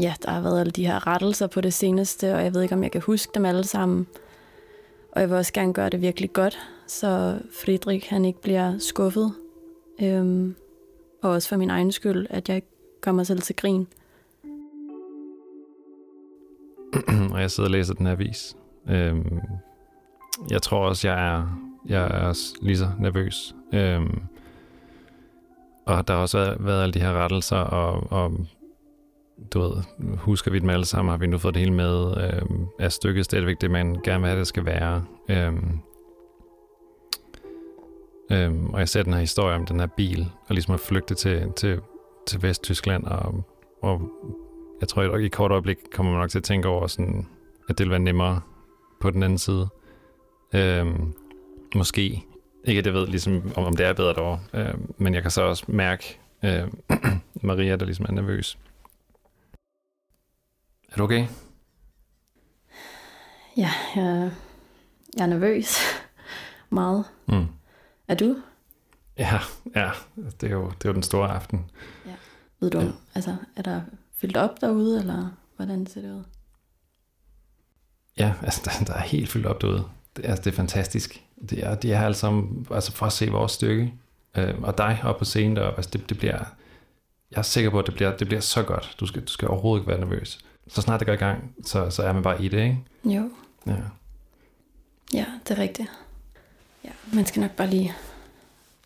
Ja, 0.00 0.14
der 0.22 0.30
har 0.30 0.40
været 0.40 0.60
alle 0.60 0.72
de 0.72 0.86
her 0.86 1.06
rettelser 1.06 1.46
på 1.46 1.60
det 1.60 1.74
seneste, 1.74 2.34
og 2.34 2.44
jeg 2.44 2.54
ved 2.54 2.62
ikke, 2.62 2.74
om 2.74 2.82
jeg 2.82 2.92
kan 2.92 3.00
huske 3.00 3.32
dem 3.34 3.44
alle 3.44 3.64
sammen. 3.64 4.06
Og 5.12 5.20
jeg 5.20 5.30
vil 5.30 5.36
også 5.36 5.52
gerne 5.52 5.74
gøre 5.74 5.90
det 5.90 6.00
virkelig 6.00 6.32
godt, 6.32 6.58
så 6.86 7.38
Friedrich 7.62 8.10
han 8.10 8.24
ikke 8.24 8.42
bliver 8.42 8.78
skuffet. 8.78 9.34
Øhm, 10.02 10.54
og 11.22 11.30
også 11.30 11.48
for 11.48 11.56
min 11.56 11.70
egen 11.70 11.92
skyld, 11.92 12.26
at 12.30 12.48
jeg 12.48 12.56
ikke 12.56 12.68
gør 13.00 13.12
mig 13.12 13.26
selv 13.26 13.40
til 13.40 13.56
grin. 13.56 13.86
og 17.32 17.40
jeg 17.40 17.50
sidder 17.50 17.66
og 17.66 17.70
læser 17.70 17.94
den 17.94 18.06
her 18.06 18.12
avis. 18.12 18.56
Øhm, 18.88 19.40
jeg 20.50 20.62
tror 20.62 20.88
også, 20.88 21.08
jeg 21.08 21.34
er, 21.34 21.60
jeg 21.86 22.04
er 22.04 22.26
også 22.26 22.54
lige 22.62 22.78
så 22.78 22.88
nervøs. 22.98 23.54
Øhm, 23.72 24.22
og 25.84 26.08
der 26.08 26.14
har 26.14 26.20
også 26.20 26.38
været, 26.38 26.64
været 26.64 26.82
alle 26.82 26.92
de 26.94 27.00
her 27.00 27.12
rettelser, 27.12 27.56
og, 27.56 28.12
og 28.12 28.46
du 29.54 29.60
ved, 29.60 29.82
husker 30.16 30.50
vi 30.50 30.58
dem 30.58 30.70
alle 30.70 30.84
sammen, 30.84 31.10
har 31.10 31.18
vi 31.18 31.26
nu 31.26 31.38
fået 31.38 31.54
det 31.54 31.60
hele 31.60 31.74
med, 31.74 32.16
øh, 32.16 32.42
er 32.78 32.88
stykket 32.88 33.24
stadigvæk 33.24 33.60
det, 33.60 33.70
man 33.70 34.00
gerne 34.04 34.20
vil 34.20 34.28
have, 34.28 34.38
det 34.38 34.46
skal 34.46 34.64
være. 34.64 35.04
Øh, 35.28 35.52
øh, 38.32 38.64
og 38.64 38.78
jeg 38.78 38.88
ser 38.88 39.02
den 39.02 39.12
her 39.12 39.20
historie 39.20 39.54
om 39.56 39.66
den 39.66 39.80
her 39.80 39.86
bil, 39.86 40.30
og 40.46 40.54
ligesom 40.54 40.74
at 40.74 40.80
flygte 40.80 41.14
til, 41.14 41.52
til, 41.56 41.80
til 42.26 42.42
Vesttyskland, 42.42 43.04
og, 43.04 43.44
og 43.82 44.10
jeg 44.80 44.88
tror, 44.88 45.02
at 45.02 45.20
i 45.20 45.26
et 45.26 45.32
kort 45.32 45.50
øjeblik 45.50 45.76
kommer 45.92 46.12
man 46.12 46.20
nok 46.20 46.30
til 46.30 46.38
at 46.38 46.44
tænke 46.44 46.68
over, 46.68 46.86
sådan, 46.86 47.26
at 47.68 47.78
det 47.78 47.84
vil 47.84 47.90
være 47.90 48.00
nemmere 48.00 48.40
på 49.00 49.10
den 49.10 49.22
anden 49.22 49.38
side. 49.38 49.68
Øh, 50.54 50.86
måske. 51.74 52.22
Ikke 52.64 52.78
at 52.78 52.86
jeg 52.86 52.94
ved, 52.94 53.06
ligesom, 53.06 53.52
om, 53.56 53.64
om 53.64 53.76
det 53.76 53.86
er 53.86 53.92
bedre 53.92 54.14
derovre, 54.14 54.40
øh, 54.54 54.74
men 54.98 55.14
jeg 55.14 55.22
kan 55.22 55.30
så 55.30 55.42
også 55.42 55.64
mærke 55.68 56.20
øh, 56.44 56.68
Maria, 57.42 57.76
der 57.76 57.84
ligesom 57.84 58.06
er 58.08 58.12
nervøs. 58.12 58.58
Er 60.94 60.98
du 60.98 61.04
okay? 61.04 61.26
Ja, 63.56 63.70
jeg, 63.96 64.30
jeg 65.16 65.22
er 65.22 65.26
nervøs. 65.26 65.78
Meget. 66.70 67.04
Mm. 67.26 67.46
Er 68.08 68.14
du? 68.14 68.36
Ja, 69.18 69.40
ja. 69.76 69.90
Det 70.16 70.42
er 70.42 70.50
jo, 70.50 70.70
det 70.70 70.84
er 70.84 70.88
jo 70.88 70.92
den 70.92 71.02
store 71.02 71.28
aften. 71.28 71.70
Ja. 72.06 72.14
Ved 72.60 72.70
du, 72.70 72.80
ja. 72.80 72.90
altså, 73.14 73.36
er 73.56 73.62
der 73.62 73.80
fyldt 74.16 74.36
op 74.36 74.60
derude, 74.60 75.00
eller 75.00 75.30
hvordan 75.56 75.86
ser 75.86 76.00
det 76.00 76.12
ud? 76.12 76.24
Ja, 78.18 78.34
altså, 78.42 78.60
der, 78.64 78.84
der 78.84 78.94
er 78.94 79.02
helt 79.02 79.28
fyldt 79.28 79.46
op 79.46 79.62
derude. 79.62 79.84
Det, 80.16 80.24
altså, 80.24 80.44
det 80.44 80.50
er 80.50 80.56
fantastisk. 80.56 81.24
Det 81.48 81.66
er, 81.66 81.74
de 81.74 81.92
er 81.92 82.04
alle 82.04 82.14
sammen, 82.14 82.66
altså 82.70 82.92
for 82.92 83.06
at 83.06 83.12
se 83.12 83.30
vores 83.30 83.52
stykke, 83.52 83.94
øh, 84.36 84.62
og 84.62 84.78
dig 84.78 85.00
op 85.04 85.18
på 85.18 85.24
scenen 85.24 85.56
deroppe, 85.56 85.78
altså 85.78 85.90
det, 85.90 86.08
det 86.08 86.18
bliver, 86.18 86.44
jeg 87.30 87.38
er 87.38 87.42
sikker 87.42 87.70
på, 87.70 87.78
at 87.78 87.86
det 87.86 87.94
bliver, 87.94 88.16
det 88.16 88.26
bliver 88.26 88.40
så 88.40 88.62
godt. 88.62 88.96
Du 89.00 89.06
skal, 89.06 89.22
du 89.22 89.32
skal 89.32 89.48
overhovedet 89.48 89.82
ikke 89.82 89.90
være 89.90 90.00
nervøs 90.00 90.44
så 90.68 90.82
snart 90.82 91.00
det 91.00 91.06
går 91.06 91.14
i 91.14 91.16
gang, 91.16 91.54
så, 91.64 91.90
så 91.90 92.02
er 92.02 92.12
man 92.12 92.22
bare 92.22 92.42
i 92.42 92.48
det, 92.48 92.62
ikke? 92.62 92.78
Jo. 93.04 93.30
Ja. 93.66 93.76
Ja, 95.12 95.26
det 95.48 95.58
er 95.58 95.62
rigtigt. 95.62 95.90
Ja, 96.84 96.90
man 97.12 97.26
skal 97.26 97.40
nok 97.40 97.50
bare 97.50 97.70
lige, 97.70 97.94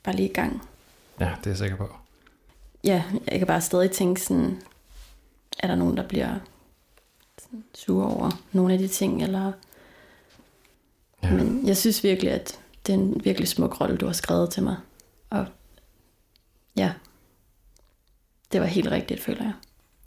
bare 0.03 0.17
lige 0.17 0.29
i 0.29 0.33
gang. 0.33 0.63
Ja, 1.21 1.35
det 1.39 1.47
er 1.47 1.51
jeg 1.51 1.59
sikker 1.59 1.77
på. 1.77 1.97
Ja, 2.85 3.05
jeg 3.27 3.39
kan 3.39 3.47
bare 3.47 3.61
stadig 3.61 3.91
tænke 3.91 4.21
sådan, 4.21 4.63
er 5.59 5.67
der 5.67 5.75
nogen, 5.75 5.97
der 5.97 6.09
bliver 6.09 6.39
sådan 7.39 7.65
sure 7.75 8.07
over 8.07 8.31
nogle 8.53 8.73
af 8.73 8.79
de 8.79 8.89
ting, 8.89 9.23
eller... 9.23 9.53
Ja. 11.23 11.31
Men 11.33 11.67
jeg 11.67 11.77
synes 11.77 12.05
virkelig, 12.05 12.33
at 12.33 12.61
det 12.87 12.95
er 12.95 12.99
en 12.99 13.25
virkelig 13.25 13.49
smuk 13.49 13.81
rolle, 13.81 13.97
du 13.97 14.07
har 14.07 14.13
skrevet 14.13 14.51
til 14.51 14.63
mig. 14.63 14.77
Og 15.31 15.47
ja, 16.77 16.93
det 18.53 18.61
var 18.61 18.67
helt 18.67 18.89
rigtigt, 18.91 19.23
føler 19.23 19.45
jeg. 19.45 19.53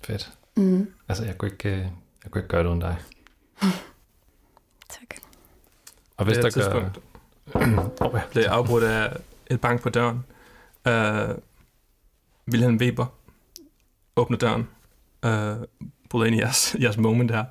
Fedt. 0.04 0.32
Mm. 0.56 0.94
Altså, 1.08 1.26
jeg 1.26 1.38
kunne 1.38 1.52
ikke, 1.52 1.70
øh, 1.70 1.78
jeg 2.24 2.32
kunne 2.32 2.40
ikke 2.40 2.50
gøre 2.50 2.64
det 2.64 2.70
uden 2.70 2.80
dig. 2.80 2.98
tak. 5.00 5.16
Og 6.18 6.26
hvis 6.26 6.38
det 6.38 6.56
der 6.56 6.72
gør... 6.72 6.90
oh, 8.02 8.14
ja. 8.20 8.22
blev 8.32 8.44
afbrudt 8.44 8.84
af 8.84 9.18
et 9.48 9.62
bank 9.62 9.82
på 9.82 9.90
døren. 9.90 10.26
Uh, 10.86 11.36
Wilhelm 12.52 12.78
Weber 12.78 13.06
åbner 14.16 14.38
døren. 14.38 14.70
Uh, 15.26 15.66
bryder 16.10 16.26
ind 16.26 16.36
i 16.36 16.40
jeres, 16.40 16.76
jeres 16.82 16.98
moment 16.98 17.32
her. 17.32 17.46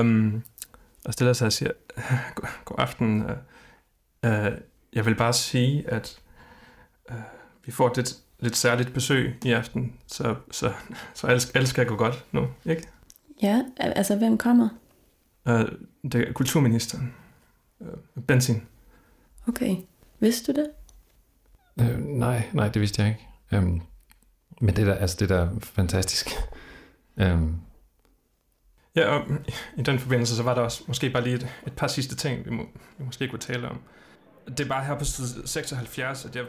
Um, 0.00 0.42
og 1.04 1.12
stiller 1.12 1.32
sig 1.32 1.46
og 1.46 1.52
siger, 1.52 1.70
god, 2.34 2.48
god 2.64 2.76
aften. 2.78 3.22
Uh, 3.22 3.30
uh, 4.26 4.52
jeg 4.92 5.06
vil 5.06 5.14
bare 5.14 5.32
sige, 5.32 5.90
at 5.90 6.20
uh, 7.10 7.16
vi 7.64 7.72
får 7.72 7.88
et 7.98 8.16
lidt 8.44 8.56
særligt 8.56 8.94
besøg 8.94 9.34
i 9.44 9.52
aften, 9.52 9.92
så, 10.06 10.34
så, 10.50 10.72
så 11.14 11.26
alt, 11.26 11.50
alt 11.54 11.68
skal 11.68 11.86
gå 11.86 11.96
godt 11.96 12.24
nu, 12.32 12.48
ikke? 12.64 12.88
Ja, 13.42 13.62
altså 13.76 14.16
hvem 14.16 14.38
kommer? 14.38 14.68
Uh, 15.46 15.60
det 16.12 16.28
er 16.28 16.32
kulturministeren. 16.32 17.14
Uh, 17.80 18.22
Benzin. 18.22 18.62
Okay. 19.48 19.76
Vidste 20.20 20.52
du 20.52 20.60
det? 20.60 20.70
Uh, 21.76 21.98
nej, 21.98 22.42
nej, 22.52 22.68
det 22.68 22.80
vidste 22.80 23.02
jeg 23.02 23.10
ikke. 23.10 23.66
Um, 23.66 23.82
men 24.60 24.76
det 24.76 24.86
der, 24.86 24.94
altså 24.94 25.16
det 25.20 25.28
der 25.28 25.40
er 25.40 25.48
fantastisk. 25.60 26.26
Um, 27.16 27.60
ja, 28.96 29.06
og 29.06 29.24
i 29.76 29.82
den 29.82 29.98
forbindelse, 29.98 30.36
så 30.36 30.42
var 30.42 30.54
der 30.54 30.62
også 30.62 30.84
måske 30.86 31.10
bare 31.10 31.24
lige 31.24 31.36
et, 31.36 31.48
et 31.66 31.72
par 31.72 31.86
sidste 31.86 32.16
ting, 32.16 32.44
vi, 32.44 32.50
må, 32.50 32.62
vi 32.98 33.04
måske 33.04 33.28
kunne 33.28 33.38
tale 33.38 33.68
om. 33.68 33.80
Det 34.48 34.60
er 34.60 34.68
bare 34.68 34.84
her 34.84 34.98
på 34.98 35.04
side 35.04 35.48
76, 35.48 36.24
at 36.24 36.36
jeg, 36.36 36.44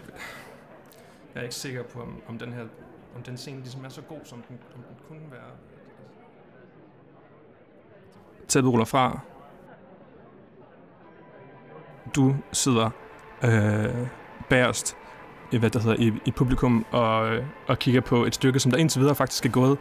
jeg 1.36 1.42
er 1.42 1.44
ikke 1.44 1.56
sikker 1.56 1.84
på, 1.84 2.02
om, 2.02 2.22
om 2.28 2.38
den 2.38 2.54
her 2.54 2.64
om 3.16 3.24
den 3.24 3.38
scene 3.38 3.60
ligesom 3.60 3.86
er 3.86 3.90
så 3.90 4.02
god, 4.02 4.20
som 4.24 4.44
den, 4.50 4.58
om 4.76 4.84
den 4.84 4.96
kunne 5.08 5.32
være. 5.32 5.52
Tæppet 8.48 8.72
ruller 8.72 8.86
fra. 8.86 9.20
Du 12.16 12.36
sidder 12.52 12.90
øh, 13.44 14.08
bagerst 14.50 14.98
i, 15.52 15.58
hvad 15.58 15.70
der 15.70 15.80
hedder, 15.80 15.98
i, 16.00 16.14
i 16.26 16.32
publikum 16.32 16.86
og, 16.92 17.36
øh, 17.36 17.46
og 17.68 17.80
kigger 17.80 18.02
på 18.02 18.26
et 18.26 18.36
stykke, 18.36 18.60
som 18.60 18.72
der 18.72 18.78
indtil 18.78 19.02
videre 19.02 19.16
faktisk 19.16 19.46
er 19.46 19.50
gået 19.50 19.78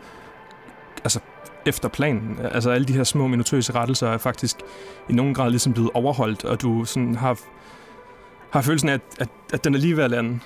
altså, 1.05 1.21
efter 1.67 1.89
planen. 1.89 2.39
Altså 2.39 2.71
alle 2.71 2.87
de 2.87 2.93
her 2.93 3.05
små 3.05 3.27
minutøse 3.27 3.73
rettelser 3.73 4.09
er 4.09 4.19
faktisk 4.19 4.57
i 5.09 5.13
nogen 5.13 5.35
grad 5.35 5.51
ligesom 5.51 5.73
blevet 5.73 5.91
overholdt, 5.95 6.45
og 6.45 6.63
du 6.63 6.85
sådan 6.85 7.15
har, 7.15 7.41
har 8.51 8.63
følelsen 8.63 8.89
af, 8.89 8.95
at, 8.95 9.01
at, 9.19 9.29
at 9.53 9.65
den 9.65 9.75
er 9.75 10.19
en. 10.19 10.43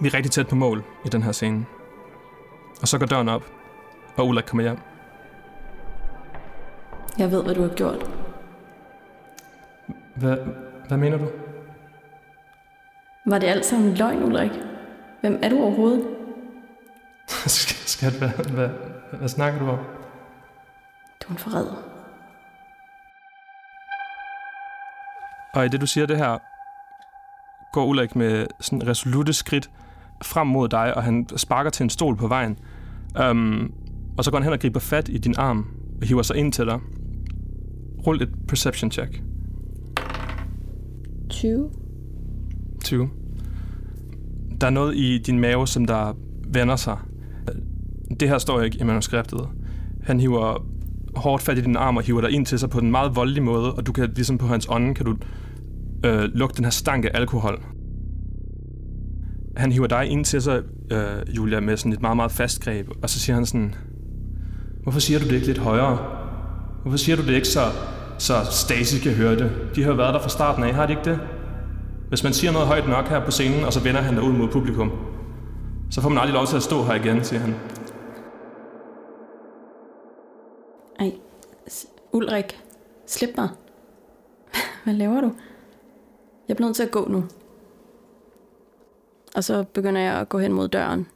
Vi 0.00 0.06
er 0.08 0.14
rigtig 0.14 0.32
tæt 0.32 0.48
på 0.48 0.54
mål 0.54 0.84
i 1.04 1.08
den 1.08 1.22
her 1.22 1.32
scene. 1.32 1.66
Og 2.82 2.88
så 2.88 2.98
går 2.98 3.06
døren 3.06 3.28
op, 3.28 3.44
og 4.16 4.26
Ulrik 4.28 4.44
kommer 4.44 4.62
hjem. 4.62 4.78
Jeg 7.18 7.30
ved, 7.30 7.42
hvad 7.42 7.54
du 7.54 7.62
har 7.62 7.74
gjort. 7.74 8.10
Hvad, 10.16 10.36
hvad 10.88 10.98
mener 10.98 11.18
du? 11.18 11.26
Var 13.26 13.38
det 13.38 13.46
alt 13.46 13.66
sammen 13.66 13.94
løgn, 13.94 14.22
Ulrik? 14.22 14.50
Hvem 15.20 15.38
er 15.42 15.48
du 15.48 15.62
overhovedet? 15.62 16.06
Skat, 17.86 18.12
hvad, 18.12 18.28
hvad, 18.28 18.68
hvad 19.12 19.28
snakker 19.28 19.58
du 19.58 19.70
om? 19.70 19.78
Du 21.22 21.28
er 21.28 21.32
en 21.32 21.38
forræder. 21.38 21.82
Og 25.54 25.66
i 25.66 25.68
det, 25.68 25.80
du 25.80 25.86
siger 25.86 26.06
det 26.06 26.16
her, 26.16 26.38
går 27.72 27.84
Ulrik 27.84 28.16
med 28.16 28.46
sådan 28.60 28.88
resolute 28.88 29.32
skridt 29.32 29.70
frem 30.24 30.46
mod 30.46 30.68
dig, 30.68 30.96
og 30.96 31.02
han 31.02 31.26
sparker 31.36 31.70
til 31.70 31.84
en 31.84 31.90
stol 31.90 32.16
på 32.16 32.28
vejen. 32.28 32.58
Um, 33.30 33.72
og 34.18 34.24
så 34.24 34.30
går 34.30 34.38
han 34.38 34.44
hen 34.44 34.52
og 34.52 34.60
griber 34.60 34.80
fat 34.80 35.08
i 35.08 35.18
din 35.18 35.34
arm 35.38 35.66
og 36.00 36.06
hiver 36.06 36.22
sig 36.22 36.36
ind 36.36 36.52
til 36.52 36.66
dig. 36.66 36.80
Rul 38.06 38.22
et 38.22 38.28
perception 38.48 38.90
check. 38.90 39.22
20. 41.30 41.70
20. 42.84 43.10
Der 44.60 44.66
er 44.66 44.70
noget 44.70 44.96
i 44.96 45.18
din 45.18 45.40
mave, 45.40 45.66
som 45.66 45.84
der 45.84 46.16
vender 46.48 46.76
sig. 46.76 46.98
Det 48.20 48.28
her 48.28 48.38
står 48.38 48.60
ikke 48.60 48.78
i 48.80 48.84
manuskriptet. 48.84 49.48
Han 50.02 50.20
hiver 50.20 50.66
hårdt 51.16 51.42
fat 51.42 51.58
i 51.58 51.60
din 51.60 51.76
arm 51.76 51.96
og 51.96 52.02
hiver 52.02 52.20
dig 52.20 52.30
ind 52.30 52.46
til 52.46 52.58
sig 52.58 52.70
på 52.70 52.78
en 52.78 52.90
meget 52.90 53.16
voldelig 53.16 53.42
måde, 53.42 53.74
og 53.74 53.86
du 53.86 53.92
kan 53.92 54.12
ligesom 54.14 54.38
på 54.38 54.46
hans 54.46 54.66
ånde, 54.70 54.94
kan 54.94 55.06
du 55.06 55.16
øh, 56.04 56.22
lugte 56.22 56.56
den 56.56 56.64
her 56.64 56.70
stank 56.70 57.04
af 57.04 57.10
alkohol. 57.14 57.62
Han 59.56 59.72
hiver 59.72 59.86
dig 59.86 60.06
ind 60.06 60.24
til 60.24 60.42
sig, 60.42 60.62
øh, 60.92 61.36
Julia, 61.36 61.60
med 61.60 61.76
sådan 61.76 61.92
et 61.92 62.00
meget, 62.00 62.16
meget 62.16 62.32
fast 62.32 62.60
greb, 62.64 62.88
og 63.02 63.10
så 63.10 63.20
siger 63.20 63.34
han 63.36 63.46
sådan, 63.46 63.74
hvorfor 64.82 65.00
siger 65.00 65.18
du 65.18 65.24
det 65.24 65.32
ikke 65.32 65.46
lidt 65.46 65.58
højere? 65.58 65.98
Hvorfor 66.82 66.98
siger 66.98 67.16
du 67.16 67.22
det 67.22 67.32
ikke, 67.34 67.48
så, 67.48 67.60
så 68.18 68.34
Stasi 68.50 68.98
kan 68.98 69.12
høre 69.12 69.36
det? 69.36 69.50
De 69.76 69.82
har 69.82 69.90
jo 69.90 69.96
været 69.96 70.14
der 70.14 70.20
fra 70.20 70.28
starten 70.28 70.64
af, 70.64 70.74
har 70.74 70.86
de 70.86 70.92
ikke 70.92 71.04
det? 71.10 71.20
Hvis 72.08 72.24
man 72.24 72.32
siger 72.32 72.52
noget 72.52 72.66
højt 72.66 72.88
nok 72.88 73.08
her 73.08 73.24
på 73.24 73.30
scenen, 73.30 73.64
og 73.64 73.72
så 73.72 73.80
vender 73.80 74.00
han 74.00 74.18
ud 74.20 74.32
mod 74.32 74.48
publikum, 74.48 74.92
så 75.90 76.00
får 76.00 76.08
man 76.08 76.18
aldrig 76.18 76.34
lov 76.34 76.46
til 76.46 76.56
at 76.56 76.62
stå 76.62 76.82
her 76.84 76.94
igen, 76.94 77.24
siger 77.24 77.40
han. 77.40 77.54
Ej, 81.00 81.12
S- 81.70 81.86
Ulrik, 82.12 82.60
slip 83.06 83.30
mig. 83.36 83.48
Hvad 84.84 84.94
laver 84.94 85.20
du? 85.20 85.32
Jeg 86.48 86.56
bliver 86.56 86.68
nødt 86.68 86.76
til 86.76 86.82
at 86.82 86.90
gå 86.90 87.08
nu. 87.10 87.24
Og 89.36 89.44
så 89.44 89.64
begynder 89.74 90.00
jeg 90.00 90.14
at 90.20 90.28
gå 90.28 90.38
hen 90.38 90.52
mod 90.52 90.68
døren. 90.68 91.06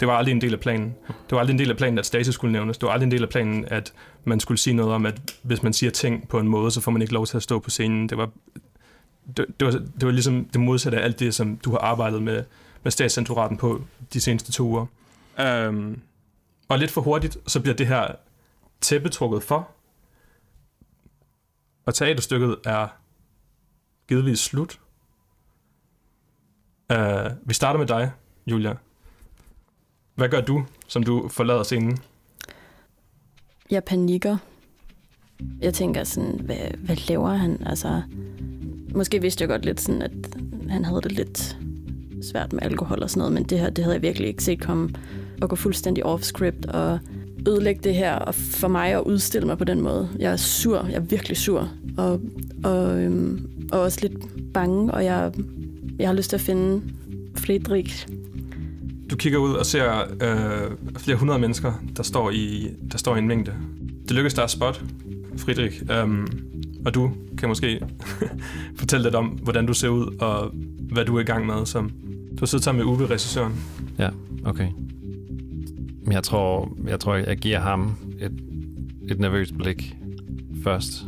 Det 0.00 0.08
var 0.08 0.14
aldrig 0.14 0.32
en 0.32 0.40
del 0.40 0.52
af 0.52 0.60
planen. 0.60 0.94
Det 1.08 1.32
var 1.32 1.38
aldrig 1.38 1.54
en 1.54 1.58
del 1.58 1.70
af 1.70 1.76
planen, 1.76 1.98
at 1.98 2.06
Stasi 2.06 2.32
skulle 2.32 2.52
nævnes. 2.52 2.78
Det 2.78 2.86
var 2.86 2.92
aldrig 2.92 3.06
en 3.06 3.10
del 3.10 3.22
af 3.22 3.28
planen, 3.28 3.64
at 3.68 3.92
man 4.24 4.40
skulle 4.40 4.58
sige 4.58 4.74
noget 4.74 4.92
om, 4.92 5.06
at 5.06 5.20
hvis 5.42 5.62
man 5.62 5.72
siger 5.72 5.90
ting 5.90 6.28
på 6.28 6.38
en 6.38 6.48
måde, 6.48 6.70
så 6.70 6.80
får 6.80 6.90
man 6.90 7.02
ikke 7.02 7.14
lov 7.14 7.26
til 7.26 7.36
at 7.36 7.42
stå 7.42 7.58
på 7.58 7.70
scenen. 7.70 8.08
Det 8.08 8.18
var, 8.18 8.30
det, 9.36 9.46
det 9.60 9.66
var, 9.66 9.72
det 9.72 10.04
var 10.04 10.10
ligesom 10.10 10.44
det 10.44 10.60
modsatte 10.60 10.98
af 10.98 11.04
alt 11.04 11.20
det, 11.20 11.34
som 11.34 11.56
du 11.56 11.70
har 11.70 11.78
arbejdet 11.78 12.22
med, 12.22 12.44
med 12.82 12.92
statscenturaten 12.92 13.56
på 13.56 13.80
de 14.12 14.20
seneste 14.20 14.52
to 14.52 14.64
uger. 14.64 14.86
Um, 15.68 16.00
og 16.68 16.78
lidt 16.78 16.90
for 16.90 17.00
hurtigt, 17.00 17.38
så 17.46 17.60
bliver 17.60 17.74
det 17.74 17.86
her 17.86 18.06
tæppetrukket 18.80 19.42
for. 19.42 19.70
Og 21.86 21.94
teaterstykket 21.94 22.56
er 22.64 22.88
givetvis 24.08 24.38
slut. 24.38 24.80
Uh, 26.92 27.48
vi 27.48 27.54
starter 27.54 27.78
med 27.78 27.86
dig, 27.86 28.12
Julia. 28.46 28.74
Hvad 30.14 30.28
gør 30.28 30.40
du, 30.40 30.64
som 30.88 31.02
du 31.02 31.28
forlader 31.28 31.62
scenen? 31.62 31.98
Jeg 33.70 33.84
panikker. 33.84 34.36
Jeg 35.60 35.74
tænker 35.74 36.04
sådan, 36.04 36.40
hvad, 36.40 36.70
hvad 36.78 36.96
laver 37.08 37.28
han? 37.28 37.66
Altså, 37.66 38.02
måske 38.94 39.20
vidste 39.20 39.42
jeg 39.42 39.48
godt 39.48 39.64
lidt 39.64 39.80
sådan, 39.80 40.02
at 40.02 40.12
han 40.68 40.84
havde 40.84 41.00
det 41.00 41.12
lidt 41.12 41.58
svært 42.30 42.52
med 42.52 42.62
alkohol 42.62 43.02
og 43.02 43.10
sådan 43.10 43.18
noget, 43.18 43.32
men 43.32 43.44
det 43.44 43.58
her, 43.58 43.70
det 43.70 43.84
havde 43.84 43.94
jeg 43.94 44.02
virkelig 44.02 44.28
ikke 44.28 44.44
set 44.44 44.60
komme 44.60 44.94
og 45.42 45.48
gå 45.48 45.56
fuldstændig 45.56 46.04
off-script 46.06 46.70
og 46.70 46.98
ødelægge 47.48 47.80
det 47.84 47.94
her, 47.94 48.14
og 48.14 48.34
for 48.34 48.68
mig 48.68 48.90
at 48.90 49.02
udstille 49.06 49.46
mig 49.46 49.58
på 49.58 49.64
den 49.64 49.80
måde. 49.80 50.08
Jeg 50.18 50.32
er 50.32 50.36
sur, 50.36 50.86
jeg 50.86 50.96
er 50.96 51.00
virkelig 51.00 51.36
sur, 51.36 51.68
og, 51.96 52.20
og, 52.64 53.02
øhm, 53.02 53.50
og 53.72 53.80
også 53.80 53.98
lidt 54.02 54.52
bange, 54.54 54.92
og 54.92 55.04
jeg, 55.04 55.32
jeg 55.98 56.08
har 56.08 56.14
lyst 56.14 56.30
til 56.30 56.36
at 56.36 56.40
finde 56.40 56.82
Friedrich. 57.36 58.08
Du 59.10 59.16
kigger 59.16 59.38
ud 59.38 59.52
og 59.52 59.66
ser 59.66 60.00
øh, 60.00 60.70
flere 60.98 61.16
hundrede 61.16 61.38
mennesker, 61.38 61.72
der 61.96 62.02
står, 62.02 62.30
i, 62.30 62.70
der 62.92 62.98
står 62.98 63.16
i 63.16 63.18
en 63.18 63.28
mængde. 63.28 63.52
Det 64.02 64.10
lykkes 64.10 64.34
dig 64.34 64.44
at 64.44 64.50
spotte, 64.50 64.80
Friedrich, 65.36 65.82
øhm, 65.90 66.26
og 66.84 66.94
du 66.94 67.10
kan 67.38 67.48
måske 67.48 67.80
fortælle 68.78 69.04
lidt 69.04 69.14
om, 69.14 69.26
hvordan 69.26 69.66
du 69.66 69.74
ser 69.74 69.88
ud, 69.88 70.16
og 70.20 70.50
hvad 70.92 71.04
du 71.04 71.16
er 71.16 71.20
i 71.20 71.24
gang 71.24 71.46
med. 71.46 71.66
Som, 71.66 71.90
du 72.30 72.36
har 72.38 72.46
siddet 72.46 72.64
sammen 72.64 72.84
med 72.84 72.92
Uwe, 72.92 73.06
regissøren. 73.06 73.52
Ja, 73.98 74.08
okay. 74.44 74.68
Men 76.10 76.14
jeg 76.14 76.22
tror, 76.22 76.76
jeg, 76.86 77.00
tror, 77.00 77.14
jeg 77.14 77.36
giver 77.36 77.58
ham 77.58 77.96
et, 78.20 78.32
et 79.10 79.20
nervøst 79.20 79.58
blik 79.58 79.96
først, 80.64 81.04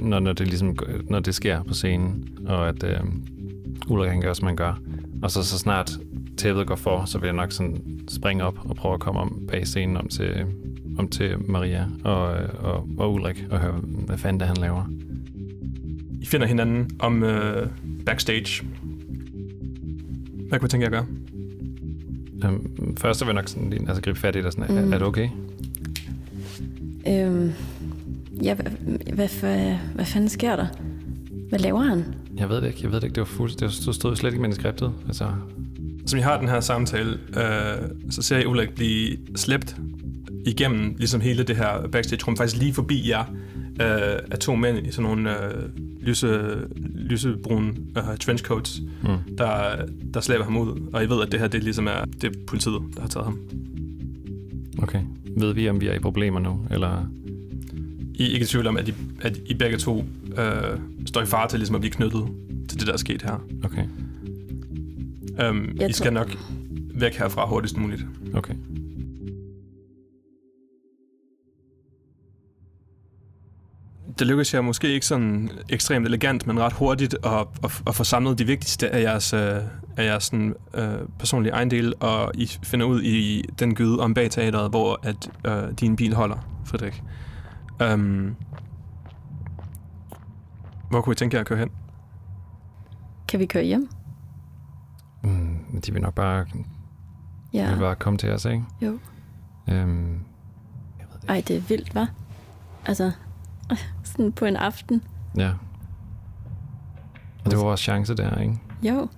når, 0.00 0.18
når, 0.18 0.32
det 0.32 0.46
ligesom, 0.46 0.76
når 1.10 1.20
det 1.20 1.34
sker 1.34 1.62
på 1.62 1.74
scenen, 1.74 2.28
og 2.46 2.68
at 2.68 2.84
øh, 2.84 3.00
Ulrik 3.88 4.10
han 4.10 4.20
gør, 4.20 4.32
som 4.32 4.44
man 4.44 4.56
gør. 4.56 4.80
Og 5.22 5.30
så, 5.30 5.42
så 5.42 5.58
snart 5.58 5.90
tæppet 6.36 6.66
går 6.66 6.76
for, 6.76 7.04
så 7.04 7.18
vil 7.18 7.26
jeg 7.26 7.34
nok 7.34 7.52
sådan 7.52 8.00
springe 8.08 8.44
op 8.44 8.58
og 8.64 8.76
prøve 8.76 8.94
at 8.94 9.00
komme 9.00 9.20
om 9.20 9.46
bag 9.48 9.66
scenen 9.66 9.96
om 9.96 10.08
til, 10.08 10.46
om 10.98 11.08
til 11.08 11.50
Maria 11.50 11.86
og, 12.04 12.42
øh, 12.42 12.48
og, 12.58 12.88
og 12.98 13.12
Ulrik 13.12 13.44
og 13.50 13.60
høre, 13.60 13.80
hvad 13.82 14.18
fanden 14.18 14.40
det 14.40 14.48
han 14.48 14.56
laver. 14.56 14.84
I 16.20 16.26
finder 16.26 16.46
hinanden 16.46 16.90
om 16.98 17.22
øh, 17.22 17.68
backstage. 18.06 18.66
Hvad 20.48 20.58
kunne 20.58 20.66
du 20.66 20.70
tænke 20.70 20.84
jer 20.84 20.98
at 20.98 21.06
gøre? 21.06 21.17
Um, 22.44 22.96
først 22.96 23.20
vil 23.20 23.26
jeg 23.26 23.34
nok 23.34 23.48
sådan, 23.48 23.70
lige, 23.70 23.84
altså, 23.88 24.02
gribe 24.02 24.18
fat 24.18 24.36
i 24.36 24.42
dig. 24.42 24.52
Sådan, 24.52 24.74
mm. 24.74 24.92
er, 24.92 24.94
er 24.94 24.98
det 24.98 25.06
okay? 25.06 25.28
Øhm, 27.08 27.52
ja, 28.42 28.54
hvad, 28.54 28.72
hvad, 29.14 29.28
hvad, 29.40 29.76
hvad 29.94 30.04
fanden 30.04 30.28
sker 30.28 30.56
der? 30.56 30.66
Hvad 31.48 31.58
laver 31.58 31.80
han? 31.80 32.04
Jeg 32.36 32.48
ved 32.48 32.56
det 32.56 32.66
ikke. 32.66 32.78
Jeg 32.82 32.92
ved 32.92 32.96
det 33.00 33.04
ikke. 33.04 33.14
Det 33.14 33.20
var 33.20 33.26
fuldt. 33.26 33.60
Det 33.60 33.72
stod, 33.72 33.94
stod 33.94 34.16
slet 34.16 34.30
ikke 34.30 34.38
i 34.38 34.42
manuskriptet. 34.42 34.92
Altså, 35.06 35.26
Som 36.06 36.18
I 36.18 36.22
har 36.22 36.38
den 36.38 36.48
her 36.48 36.60
samtale, 36.60 37.18
øh, 37.36 37.88
så 38.10 38.22
ser 38.22 38.38
I 38.38 38.46
Ulrik 38.46 38.74
blive 38.74 39.16
slæbt 39.36 39.76
igennem 40.46 40.94
ligesom 40.98 41.20
hele 41.20 41.42
det 41.42 41.56
her 41.56 41.88
backstage-rum, 41.92 42.36
faktisk 42.36 42.60
lige 42.62 42.74
forbi 42.74 43.08
jer, 43.08 43.24
øh, 43.80 44.18
af 44.30 44.38
to 44.40 44.54
mænd 44.54 44.86
i 44.86 44.90
sådan 44.90 45.02
nogle 45.10 45.44
øh, 45.54 45.68
lyse, 46.02 46.56
lysebrune 46.94 47.72
øh, 47.96 48.16
trenchcoats, 48.20 48.80
mm. 49.02 49.36
der, 49.38 49.76
der 50.14 50.20
slæber 50.20 50.44
ham 50.44 50.56
ud. 50.56 50.88
Og 50.92 51.04
I 51.04 51.06
ved, 51.06 51.22
at 51.26 51.32
det 51.32 51.40
her 51.40 51.48
det 51.48 51.62
ligesom 51.64 51.86
er, 51.86 52.04
det 52.20 52.24
er 52.24 52.38
politiet, 52.46 52.80
der 52.94 53.00
har 53.00 53.08
taget 53.08 53.24
ham. 53.24 53.38
Okay. 54.82 55.00
Ved 55.36 55.52
vi, 55.54 55.68
om 55.68 55.80
vi 55.80 55.86
er 55.88 55.94
i 55.94 55.98
problemer 55.98 56.40
nu? 56.40 56.60
Eller... 56.70 57.06
I 58.14 58.22
er 58.22 58.32
ikke 58.32 58.44
i 58.44 58.46
tvivl 58.46 58.66
om, 58.66 58.76
at 58.76 58.88
I, 58.88 58.94
at 59.20 59.40
I 59.46 59.54
begge 59.54 59.76
to 59.78 60.04
øh, 60.38 60.78
står 61.06 61.22
i 61.22 61.26
fare 61.26 61.48
til 61.48 61.58
ligesom 61.58 61.74
at 61.74 61.80
blive 61.80 61.92
knyttet 61.92 62.22
til 62.68 62.78
det, 62.78 62.86
der 62.86 62.92
er 62.92 62.96
sket 62.96 63.22
her. 63.22 63.44
Okay. 63.64 63.84
Um, 65.50 65.68
Jeg 65.80 65.90
I 65.90 65.92
skal 65.92 66.06
tror- 66.14 66.14
nok 66.20 66.38
væk 66.94 67.14
herfra 67.14 67.46
hurtigst 67.46 67.76
muligt. 67.76 68.06
Okay. 68.34 68.54
Det 74.18 74.26
lykkedes 74.26 74.54
jer 74.54 74.60
måske 74.60 74.88
ikke 74.88 75.06
sådan 75.06 75.50
ekstremt 75.68 76.06
elegant, 76.06 76.46
men 76.46 76.60
ret 76.60 76.72
hurtigt 76.72 77.14
at, 77.24 77.46
at, 77.64 77.82
at 77.86 77.94
få 77.94 78.04
samlet 78.04 78.38
de 78.38 78.44
vigtigste 78.44 78.90
af 78.90 79.02
jeres, 79.02 79.32
øh, 79.32 79.56
af 79.96 80.04
jeres 80.04 80.24
sådan, 80.24 80.54
øh, 80.74 80.98
personlige 81.18 81.52
ejendele, 81.52 81.96
og 81.96 82.32
I 82.34 82.46
finder 82.62 82.86
ud 82.86 83.02
i 83.02 83.44
den 83.58 83.74
gyde 83.74 84.00
om 84.00 84.14
bag 84.14 84.30
teateret, 84.30 84.70
hvor 84.70 85.00
at, 85.02 85.30
øh, 85.46 85.72
din 85.80 85.96
bil 85.96 86.14
holder, 86.14 86.36
Frederik. 86.64 87.02
Um, 87.94 88.36
hvor 90.90 91.00
kunne 91.00 91.12
I 91.12 91.16
tænke 91.16 91.34
jer 91.34 91.40
at 91.40 91.46
køre 91.46 91.58
hen? 91.58 91.70
Kan 93.28 93.40
vi 93.40 93.46
køre 93.46 93.64
hjem? 93.64 93.88
Mm, 95.22 95.80
de 95.86 95.92
vil 95.92 96.02
nok 96.02 96.14
bare, 96.14 96.46
ja. 97.52 97.58
Ja. 97.58 97.70
vil 97.70 97.78
bare 97.80 97.96
komme 97.96 98.18
til 98.18 98.30
os, 98.30 98.44
ikke? 98.44 98.64
Jo. 98.82 98.98
Øhm, 99.68 100.20
Ej, 101.28 101.42
det 101.48 101.56
er 101.56 101.60
vildt, 101.60 101.96
hva'? 101.96 102.06
Altså, 102.86 103.12
sådan 104.04 104.32
på 104.32 104.44
en 104.44 104.56
aften. 104.56 105.02
ja. 105.36 105.52
Og 107.44 107.50
det 107.50 107.58
var 107.58 107.64
vores 107.64 107.80
chance 107.80 108.14
der, 108.14 108.40
ikke? 108.40 108.58
Jo. 108.82 109.08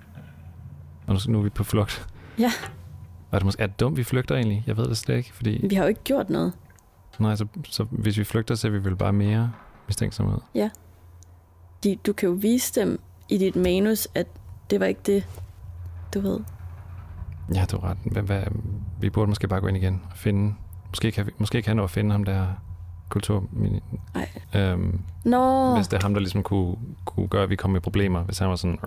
Og 1.07 1.15
nu, 1.15 1.19
nu 1.29 1.39
er 1.39 1.43
vi 1.43 1.49
på 1.49 1.65
flugt. 1.65 2.07
Ja. 2.39 2.53
Er 3.33 3.39
det 3.39 3.45
måske 3.45 3.63
er 3.63 3.67
det 3.67 3.81
dumt, 3.81 3.97
vi 3.97 4.05
flygter 4.05 4.35
egentlig? 4.35 4.65
Jeg 4.67 4.77
ved 4.77 4.85
det 4.85 4.97
slet 4.97 5.17
ikke, 5.17 5.33
fordi... 5.33 5.67
Vi 5.71 5.75
har 5.75 5.83
jo 5.83 5.89
ikke 5.89 6.01
gjort 6.05 6.31
noget. 6.31 6.53
Nej, 7.19 7.37
så, 7.37 7.47
så 7.65 7.87
hvis 7.91 8.19
vi 8.19 8.25
flygter, 8.25 8.55
så 8.55 8.67
er 8.67 8.71
vi 8.71 8.85
vel 8.85 8.97
bare 8.97 9.13
mere 9.13 9.53
mistænksomme 9.87 10.33
ud. 10.33 10.71
De, 11.85 11.97
du 12.07 12.13
kan 12.13 12.29
jo 12.29 12.35
vise 12.35 12.81
dem 12.81 13.01
i 13.29 13.39
dit 13.39 13.57
manus, 13.57 14.09
at 14.15 14.27
det 14.71 14.81
var 14.81 14.87
ikke 14.87 15.01
det, 15.07 15.27
du 16.15 16.21
ved. 16.21 16.41
Ja, 17.55 17.65
du 17.71 17.81
har 17.81 17.91
ret. 17.91 17.99
Hvad, 18.05 18.23
hvad, 18.23 18.43
vi 19.01 19.11
burde 19.11 19.29
måske 19.29 19.49
bare 19.49 19.61
gå 19.61 19.67
ind 19.67 19.77
igen 19.77 20.03
og 20.11 20.17
finde... 20.17 20.55
Måske 20.89 21.13
kan, 21.13 21.27
vi, 21.27 21.33
måske 21.39 21.63
kan 21.63 21.79
at 21.79 21.91
finde 21.91 22.13
ham 22.13 22.25
der 22.25 22.47
kultur... 23.11 23.44
Nej. 24.14 24.29
Øhm, 24.57 25.01
Nå, 25.25 25.75
hvis 25.75 25.88
det 25.88 25.96
er 25.96 26.03
ham, 26.03 26.14
der 26.14 26.20
ligesom 26.20 26.42
kunne, 26.42 26.77
kunne 27.05 27.29
gøre, 27.29 27.42
at 27.42 27.51
vi 27.51 27.57
kom 27.57 27.77
i 27.77 27.81
problemer. 27.81 28.20
Hvis 28.23 28.38
han 28.38 28.49
var 28.49 28.57
sådan... 28.57 28.79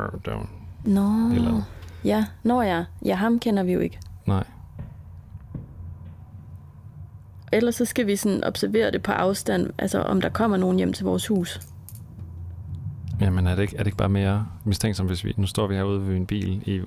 Nå. 0.86 1.30
Eller- 1.36 1.62
Ja, 2.06 2.26
nå 2.44 2.62
ja. 2.62 2.86
Ja, 3.06 3.16
ham 3.16 3.40
kender 3.40 3.64
vi 3.64 3.74
jo 3.74 3.80
ikke. 3.80 4.00
Nej. 4.26 4.44
Ellers 7.52 7.76
så 7.76 7.86
skal 7.86 8.08
vi 8.08 8.16
sådan 8.16 8.44
observere 8.44 8.92
det 8.92 9.04
på 9.04 9.12
afstand, 9.12 9.70
altså 9.78 10.02
om 10.02 10.22
der 10.22 10.30
kommer 10.30 10.58
nogen 10.58 10.78
hjem 10.78 10.94
til 10.94 11.06
vores 11.06 11.28
hus. 11.28 11.62
Jamen 13.22 13.48
er 13.48 13.56
det 13.56 13.62
ikke, 13.62 13.76
er 13.76 13.80
det 13.80 13.88
ikke 13.88 13.98
bare 13.98 14.10
mere 14.10 14.48
mistænksomt, 14.64 15.10
hvis 15.10 15.24
vi... 15.26 15.34
Nu 15.38 15.48
står 15.48 15.68
vi 15.68 15.76
herude 15.76 16.08
ved 16.08 16.16
en 16.16 16.26
bil 16.26 16.64
i, 16.70 16.82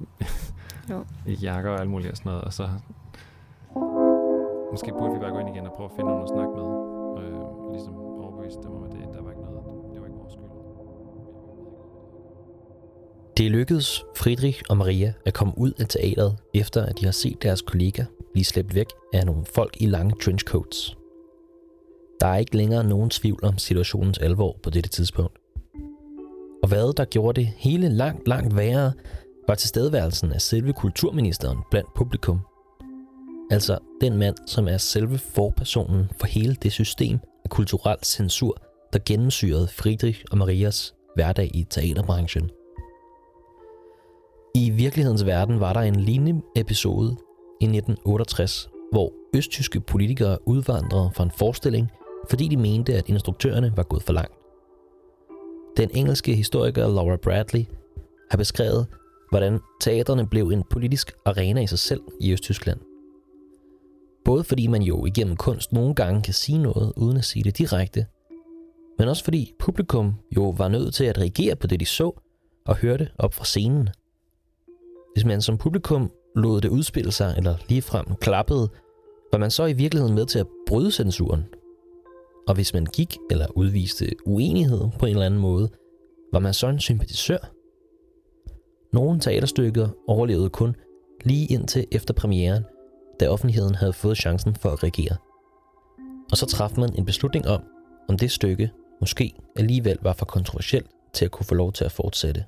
Jo. 0.90 1.04
i 1.26 1.34
jakker 1.34 1.70
og 1.70 1.80
alt 1.80 1.90
muligt 1.90 2.10
og 2.10 2.16
sådan 2.16 2.30
noget, 2.30 2.44
og 2.44 2.52
så... 2.52 2.68
Måske 4.72 4.92
burde 4.98 5.14
vi 5.14 5.18
bare 5.20 5.30
gå 5.30 5.38
ind 5.38 5.48
igen 5.48 5.66
og 5.66 5.72
prøve 5.76 5.88
at 5.90 5.92
finde 5.96 6.10
nogen 6.10 6.22
at 6.22 6.28
snakke 6.28 6.50
med. 6.56 6.85
Det 13.36 13.50
lykkedes 13.50 14.04
Friedrich 14.16 14.62
og 14.68 14.76
Maria 14.76 15.12
at 15.26 15.34
komme 15.34 15.58
ud 15.58 15.72
af 15.78 15.86
teateret, 15.88 16.36
efter 16.54 16.82
at 16.82 17.00
de 17.00 17.04
har 17.04 17.12
set 17.12 17.42
deres 17.42 17.62
kollega 17.62 18.04
blive 18.32 18.44
slæbt 18.44 18.74
væk 18.74 18.86
af 19.12 19.26
nogle 19.26 19.44
folk 19.44 19.76
i 19.80 19.86
lange 19.86 20.14
trenchcoats. 20.22 20.96
Der 22.20 22.26
er 22.26 22.36
ikke 22.36 22.56
længere 22.56 22.84
nogen 22.84 23.10
tvivl 23.10 23.44
om 23.44 23.58
situationens 23.58 24.18
alvor 24.18 24.56
på 24.62 24.70
dette 24.70 24.90
tidspunkt. 24.90 25.38
Og 26.62 26.68
hvad 26.68 26.96
der 26.96 27.04
gjorde 27.04 27.40
det 27.40 27.50
hele 27.56 27.88
langt, 27.88 28.28
langt 28.28 28.56
værre, 28.56 28.92
var 29.48 29.54
tilstedeværelsen 29.54 30.32
af 30.32 30.40
selve 30.40 30.72
kulturministeren 30.72 31.58
blandt 31.70 31.94
publikum. 31.96 32.40
Altså 33.50 33.78
den 34.00 34.16
mand, 34.16 34.36
som 34.46 34.68
er 34.68 34.78
selve 34.78 35.18
forpersonen 35.18 36.10
for 36.20 36.26
hele 36.26 36.54
det 36.54 36.72
system 36.72 37.18
af 37.44 37.50
kulturel 37.50 37.98
censur, 38.02 38.56
der 38.92 38.98
gennemsyrede 39.06 39.68
Friedrich 39.68 40.24
og 40.30 40.38
Marias 40.38 40.94
hverdag 41.14 41.50
i 41.54 41.64
teaterbranchen. 41.70 42.50
I 44.56 44.70
virkelighedens 44.70 45.26
verden 45.26 45.60
var 45.60 45.72
der 45.72 45.80
en 45.80 45.96
lignende 45.96 46.42
episode 46.56 47.16
i 47.60 47.64
1968, 47.64 48.68
hvor 48.92 49.12
østtyske 49.34 49.80
politikere 49.80 50.48
udvandrede 50.48 51.10
fra 51.14 51.24
en 51.24 51.30
forestilling, 51.30 51.90
fordi 52.30 52.48
de 52.48 52.56
mente, 52.56 52.94
at 52.94 53.08
instruktørerne 53.08 53.72
var 53.76 53.82
gået 53.82 54.02
for 54.02 54.12
langt. 54.12 54.34
Den 55.76 55.90
engelske 55.94 56.34
historiker 56.34 56.88
Laura 56.88 57.16
Bradley 57.16 57.64
har 58.30 58.38
beskrevet, 58.38 58.86
hvordan 59.30 59.60
teaterne 59.80 60.26
blev 60.26 60.48
en 60.48 60.62
politisk 60.70 61.12
arena 61.24 61.60
i 61.60 61.66
sig 61.66 61.78
selv 61.78 62.00
i 62.20 62.32
Østtyskland. 62.32 62.80
Både 64.24 64.44
fordi 64.44 64.66
man 64.66 64.82
jo 64.82 65.06
igennem 65.06 65.36
kunst 65.36 65.72
nogle 65.72 65.94
gange 65.94 66.22
kan 66.22 66.34
sige 66.34 66.58
noget 66.58 66.92
uden 66.96 67.16
at 67.16 67.24
sige 67.24 67.42
det 67.42 67.58
direkte, 67.58 68.06
men 68.98 69.08
også 69.08 69.24
fordi 69.24 69.52
publikum 69.58 70.14
jo 70.36 70.48
var 70.48 70.68
nødt 70.68 70.94
til 70.94 71.04
at 71.04 71.18
reagere 71.18 71.56
på 71.56 71.66
det, 71.66 71.80
de 71.80 71.86
så 71.86 72.20
og 72.66 72.76
hørte 72.76 73.08
op 73.18 73.34
fra 73.34 73.44
scenen. 73.44 73.88
Hvis 75.16 75.24
man 75.24 75.42
som 75.42 75.58
publikum 75.58 76.10
lod 76.34 76.60
det 76.60 76.68
udspille 76.68 77.12
sig, 77.12 77.34
eller 77.36 77.56
ligefrem 77.68 78.06
klappede, 78.20 78.68
var 79.32 79.38
man 79.38 79.50
så 79.50 79.66
i 79.66 79.72
virkeligheden 79.72 80.14
med 80.14 80.26
til 80.26 80.38
at 80.38 80.46
bryde 80.66 80.92
censuren. 80.92 81.44
Og 82.48 82.54
hvis 82.54 82.74
man 82.74 82.86
gik 82.86 83.16
eller 83.30 83.46
udviste 83.54 84.10
uenighed 84.26 84.80
på 84.98 85.06
en 85.06 85.12
eller 85.12 85.26
anden 85.26 85.40
måde, 85.40 85.68
var 86.32 86.38
man 86.38 86.54
så 86.54 86.68
en 86.68 86.80
sympatisør. 86.80 87.38
Nogle 88.92 89.20
teaterstykker 89.20 89.88
overlevede 90.06 90.50
kun 90.50 90.76
lige 91.24 91.46
indtil 91.46 91.86
efter 91.92 92.14
premieren, 92.14 92.64
da 93.20 93.28
offentligheden 93.28 93.74
havde 93.74 93.92
fået 93.92 94.18
chancen 94.18 94.54
for 94.54 94.68
at 94.68 94.82
reagere. 94.82 95.16
Og 96.30 96.36
så 96.36 96.46
traf 96.46 96.76
man 96.76 96.94
en 96.98 97.04
beslutning 97.04 97.48
om, 97.48 97.62
om 98.08 98.18
det 98.18 98.30
stykke 98.30 98.70
måske 99.00 99.34
alligevel 99.56 99.98
var 100.02 100.12
for 100.12 100.26
kontroversielt 100.26 100.90
til 101.12 101.24
at 101.24 101.30
kunne 101.30 101.46
få 101.46 101.54
lov 101.54 101.72
til 101.72 101.84
at 101.84 101.92
fortsætte. 101.92 102.44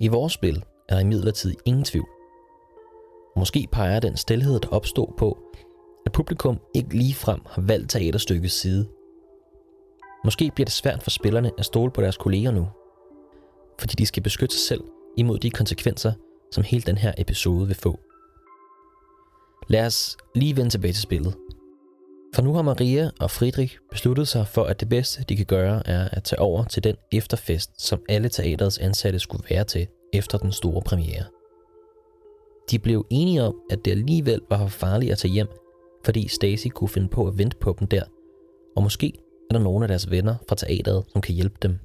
I 0.00 0.08
vores 0.08 0.32
spil 0.32 0.64
er 0.88 0.94
der 0.94 1.00
imidlertid 1.00 1.54
ingen 1.64 1.84
tvivl. 1.84 2.08
Måske 3.36 3.68
peger 3.72 4.00
den 4.00 4.16
stilhed, 4.16 4.60
der 4.60 4.68
opstod 4.68 5.06
på, 5.18 5.38
at 6.06 6.12
publikum 6.12 6.60
ikke 6.74 6.96
ligefrem 6.96 7.40
har 7.46 7.62
valgt 7.62 7.90
teaterstykkets 7.90 8.54
side. 8.54 8.88
Måske 10.24 10.50
bliver 10.54 10.64
det 10.64 10.72
svært 10.72 11.02
for 11.02 11.10
spillerne 11.10 11.50
at 11.58 11.64
stole 11.64 11.90
på 11.90 12.00
deres 12.00 12.16
kolleger 12.16 12.50
nu, 12.50 12.68
fordi 13.80 13.94
de 13.94 14.06
skal 14.06 14.22
beskytte 14.22 14.54
sig 14.54 14.66
selv 14.66 14.84
imod 15.16 15.38
de 15.38 15.50
konsekvenser, 15.50 16.12
som 16.52 16.64
hele 16.64 16.82
den 16.82 16.98
her 16.98 17.12
episode 17.18 17.66
vil 17.66 17.76
få. 17.76 17.98
Lad 19.68 19.86
os 19.86 20.16
lige 20.34 20.56
vende 20.56 20.70
tilbage 20.70 20.92
til 20.92 21.02
spillet. 21.02 21.36
For 22.34 22.42
nu 22.42 22.54
har 22.54 22.62
Maria 22.62 23.10
og 23.20 23.30
Friedrich 23.30 23.78
besluttet 23.90 24.28
sig 24.28 24.46
for, 24.46 24.64
at 24.64 24.80
det 24.80 24.88
bedste, 24.88 25.24
de 25.24 25.36
kan 25.36 25.46
gøre, 25.46 25.86
er 25.86 26.08
at 26.12 26.24
tage 26.24 26.40
over 26.40 26.64
til 26.64 26.84
den 26.84 26.96
efterfest, 27.12 27.70
som 27.82 28.02
alle 28.08 28.28
teaterets 28.28 28.78
ansatte 28.78 29.18
skulle 29.18 29.44
være 29.50 29.64
til 29.64 29.86
efter 30.12 30.38
den 30.38 30.52
store 30.52 30.82
premiere. 30.86 31.24
De 32.70 32.78
blev 32.78 33.06
enige 33.10 33.42
om, 33.42 33.60
at 33.70 33.84
det 33.84 33.90
alligevel 33.90 34.40
var 34.50 34.58
for 34.58 34.68
farligt 34.68 35.12
at 35.12 35.18
tage 35.18 35.32
hjem, 35.32 35.48
fordi 36.04 36.28
Stacy 36.28 36.68
kunne 36.68 36.88
finde 36.88 37.08
på 37.08 37.26
at 37.26 37.38
vente 37.38 37.56
på 37.56 37.76
dem 37.80 37.88
der, 37.88 38.02
og 38.76 38.82
måske 38.82 39.12
er 39.50 39.54
der 39.54 39.62
nogle 39.62 39.84
af 39.84 39.88
deres 39.88 40.10
venner 40.10 40.34
fra 40.48 40.56
teateret, 40.56 41.04
som 41.12 41.20
kan 41.20 41.34
hjælpe 41.34 41.56
dem. 41.62 41.78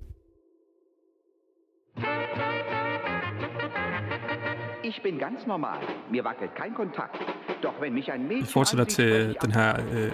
Ich 4.83 5.01
bin 5.03 5.17
ganz 5.17 5.47
normal. 5.47 5.79
Mir 6.11 6.23
wackelt 6.25 6.51
kein 6.55 6.73
Kontakt. 6.73 7.15
Doch 7.63 7.81
wenn 7.81 7.93
mich 7.93 8.11
ein 8.11 8.29
Vi 8.29 8.35
Mädchen 8.35 8.45
fortsætter 8.45 8.85
til 8.85 9.35
den 9.41 9.51
her 9.51 9.79
øh, 9.93 10.11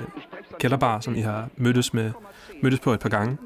kælderbar, 0.59 0.99
som 0.99 1.15
I 1.15 1.19
har 1.19 1.49
mødtes, 1.57 1.93
med, 1.93 2.11
mødtes 2.63 2.79
på 2.79 2.93
et 2.93 2.99
par 2.99 3.09
gange. 3.09 3.37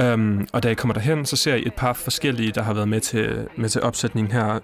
Um, 0.00 0.48
og 0.52 0.62
da 0.62 0.68
I 0.68 0.74
kommer 0.74 0.94
derhen, 0.94 1.26
så 1.26 1.36
ser 1.36 1.54
I 1.54 1.66
et 1.66 1.74
par 1.74 1.92
forskellige, 1.92 2.52
der 2.52 2.62
har 2.62 2.74
været 2.74 2.88
med 2.88 3.00
til, 3.00 3.48
med 3.56 3.68
til 3.68 3.82
opsætningen 3.82 4.32
her. 4.32 4.58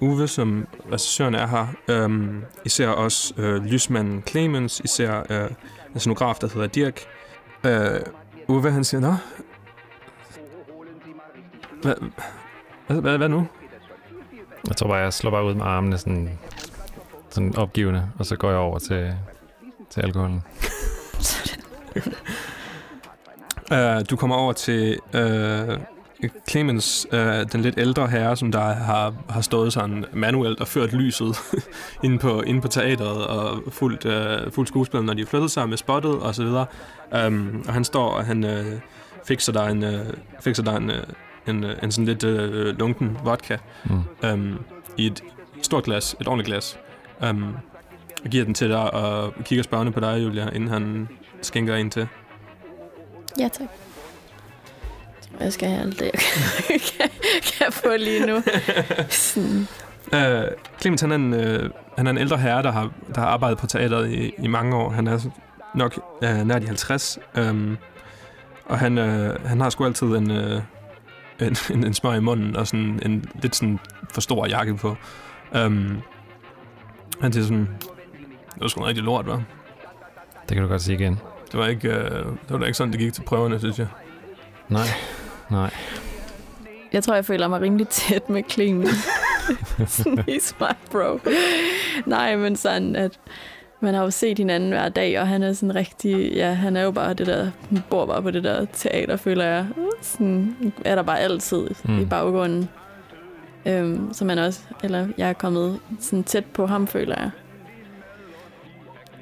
Uh, 0.00 0.08
Uwe, 0.08 0.28
som 0.28 0.66
regissøren 0.92 1.34
er 1.34 1.46
her. 1.46 2.04
Um, 2.04 2.44
I 2.64 2.68
ser 2.68 2.88
også 2.88 3.34
uh, 3.38 3.64
lysmanden 3.64 4.22
Clemens. 4.28 4.80
I 4.80 4.88
ser 4.88 5.20
uh, 5.30 5.50
en 5.94 6.00
scenograf, 6.00 6.34
der 6.40 6.48
hedder 6.54 6.66
Dirk. 6.66 7.00
Uh, 7.64 8.54
Uwe, 8.56 8.70
han 8.70 8.84
siger, 8.84 9.00
Nå, 9.00 9.14
hvad, 11.82 11.94
hvad, 12.86 13.00
hvad, 13.00 13.18
hvad 13.18 13.28
nu? 13.28 13.46
Jeg 14.68 14.76
tror 14.76 14.88
bare, 14.88 14.98
jeg 14.98 15.12
slår 15.12 15.30
bare 15.30 15.44
ud 15.44 15.54
med 15.54 15.64
armene 15.64 15.98
sådan, 15.98 16.38
sådan 17.30 17.56
opgivende, 17.56 18.08
og 18.18 18.26
så 18.26 18.36
går 18.36 18.48
jeg 18.50 18.58
over 18.58 18.78
til, 18.78 19.14
til 19.90 20.00
alkoholen. 20.00 20.42
Uh, 23.70 24.04
du 24.10 24.16
kommer 24.16 24.36
over 24.36 24.52
til 24.52 24.98
uh, 25.14 25.76
Clemens, 26.48 27.06
uh, 27.12 27.18
den 27.52 27.60
lidt 27.60 27.78
ældre 27.78 28.06
herre, 28.08 28.36
som 28.36 28.52
der 28.52 28.60
har, 28.60 29.14
har 29.28 29.40
stået 29.40 29.72
sådan 29.72 30.04
manuelt 30.12 30.60
og 30.60 30.68
ført 30.68 30.92
lyset 30.92 31.36
inde, 32.04 32.18
på, 32.18 32.42
inde 32.42 32.60
på 32.60 32.68
teateret 32.68 33.26
og 33.26 33.62
fuldt, 33.72 34.04
uh, 34.46 34.52
fuldt 34.52 34.68
skuespil, 34.68 35.02
når 35.02 35.14
de 35.14 35.26
flyttede 35.26 35.48
sig 35.48 35.68
med 35.68 35.76
spottet 35.76 36.14
og 36.18 36.34
så 36.34 36.44
videre. 36.44 36.66
Um, 37.26 37.64
og 37.68 37.74
han 37.74 37.84
står 37.84 38.08
og 38.08 38.24
han 38.24 38.44
uh, 38.44 38.50
fikser 39.26 39.52
dig 39.52 39.70
en, 39.70 39.84
uh, 39.84 39.90
fikser 40.40 40.62
dig 40.62 40.76
en, 40.76 40.90
uh, 40.90 40.96
en, 41.46 41.64
uh, 41.64 41.70
en 41.82 41.92
sådan 41.92 42.06
lidt 42.06 42.24
uh, 42.24 42.78
lunken 42.78 43.18
vodka 43.24 43.56
Mm. 43.84 44.02
um, 44.32 44.58
i 44.96 45.06
et 45.06 45.22
stort 45.62 45.84
glas, 45.84 46.16
et 46.20 46.28
ordentligt 46.28 46.46
glas. 46.46 46.78
Um, 47.30 47.56
og 48.24 48.30
giver 48.30 48.44
den 48.44 48.54
til 48.54 48.68
dig 48.68 48.94
og 48.94 49.34
kigger 49.44 49.62
spørgende 49.62 49.92
på 49.92 50.00
dig, 50.00 50.22
Julia, 50.24 50.48
inden 50.48 50.68
han 50.70 51.08
skænker 51.42 51.74
en 51.76 51.90
til. 51.90 52.08
Ja, 53.38 53.48
tak. 53.48 53.68
Jeg 55.40 55.52
skal 55.52 55.68
have 55.68 55.80
alt 55.80 55.98
det, 56.00 56.10
jeg 56.70 56.80
kan, 56.80 56.80
kan, 56.98 57.10
kan 57.58 57.72
få 57.72 57.96
lige 57.96 58.26
nu. 58.26 58.42
Sådan. 59.08 59.68
Uh, 60.12 60.52
Clemens, 60.80 61.00
han 61.00 61.10
er, 61.10 61.14
en, 61.14 61.32
uh, 61.32 61.70
han 61.96 62.06
er 62.06 62.10
en 62.10 62.18
ældre 62.18 62.38
herre, 62.38 62.62
der 62.62 62.72
har, 62.72 62.90
der 63.14 63.20
har 63.20 63.28
arbejdet 63.28 63.58
på 63.58 63.66
teateret 63.66 64.10
i, 64.10 64.32
i 64.38 64.46
mange 64.46 64.76
år. 64.76 64.90
Han 64.90 65.06
er 65.06 65.18
nok 65.74 65.98
uh, 66.22 66.46
nær 66.46 66.58
de 66.58 66.66
50. 66.66 67.18
Um, 67.38 67.78
og 68.64 68.78
han, 68.78 68.98
uh, 68.98 69.46
han 69.46 69.60
har 69.60 69.70
sgu 69.70 69.84
altid 69.84 70.06
en, 70.06 70.30
uh, 70.30 70.62
en, 71.40 71.56
en, 71.70 71.84
en 71.84 71.94
smør 71.94 72.12
i 72.12 72.20
munden 72.20 72.56
og 72.56 72.66
sådan 72.66 73.00
en 73.04 73.24
lidt 73.42 73.56
sådan 73.56 73.78
for 74.10 74.20
stor 74.20 74.46
jakke 74.46 74.74
på. 74.76 74.96
Um, 75.66 76.02
han 77.20 77.32
siger 77.32 77.44
sådan, 77.44 77.68
det 78.54 78.60
var 78.60 78.68
sgu 78.68 78.84
rigtig 78.84 79.04
lort, 79.04 79.26
hva'? 79.26 79.40
Det 80.48 80.56
kan 80.56 80.62
du 80.62 80.68
godt 80.68 80.82
sige 80.82 80.98
igen. 80.98 81.18
Det 81.52 81.60
var 81.60 81.66
ikke, 81.66 81.88
uh, 81.88 81.94
det 81.94 82.50
var 82.50 82.58
da 82.58 82.64
ikke 82.64 82.76
sådan, 82.76 82.92
det 82.92 83.00
gik 83.00 83.12
til 83.12 83.22
prøverne, 83.22 83.58
synes 83.58 83.78
jeg. 83.78 83.88
Nej, 84.68 84.86
nej. 85.50 85.70
Jeg 86.92 87.04
tror, 87.04 87.14
jeg 87.14 87.24
føler 87.24 87.48
mig 87.48 87.60
rimelig 87.60 87.88
tæt 87.88 88.30
med 88.30 88.42
sådan, 89.86 90.18
he's 90.18 90.54
my 90.60 90.74
bro. 90.90 91.18
Nej, 92.06 92.36
men 92.36 92.56
sådan, 92.56 92.96
at 92.96 93.18
man 93.80 93.94
har 93.94 94.02
jo 94.02 94.10
set 94.10 94.38
hinanden 94.38 94.70
hver 94.70 94.88
dag, 94.88 95.20
og 95.20 95.28
han 95.28 95.42
er 95.42 95.52
sådan 95.52 95.74
rigtig, 95.74 96.32
ja, 96.32 96.52
han 96.52 96.76
er 96.76 96.82
jo 96.82 96.90
bare 96.90 97.14
det 97.14 97.26
der, 97.26 97.50
han 97.68 97.82
bor 97.90 98.06
bare 98.06 98.22
på 98.22 98.30
det 98.30 98.44
der 98.44 98.64
teater, 98.72 99.16
føler 99.16 99.44
jeg. 99.44 99.66
Sådan 100.02 100.72
er 100.84 100.94
der 100.94 101.02
bare 101.02 101.20
altid 101.20 101.68
mm. 101.84 102.00
i 102.00 102.04
baggrunden. 102.04 102.68
Øhm, 103.66 104.12
så 104.12 104.24
man 104.24 104.38
også, 104.38 104.60
eller 104.84 105.08
jeg 105.18 105.28
er 105.28 105.32
kommet 105.32 105.80
sådan 106.00 106.24
tæt 106.24 106.44
på 106.44 106.66
ham, 106.66 106.86
føler 106.86 107.16
jeg. 107.18 107.30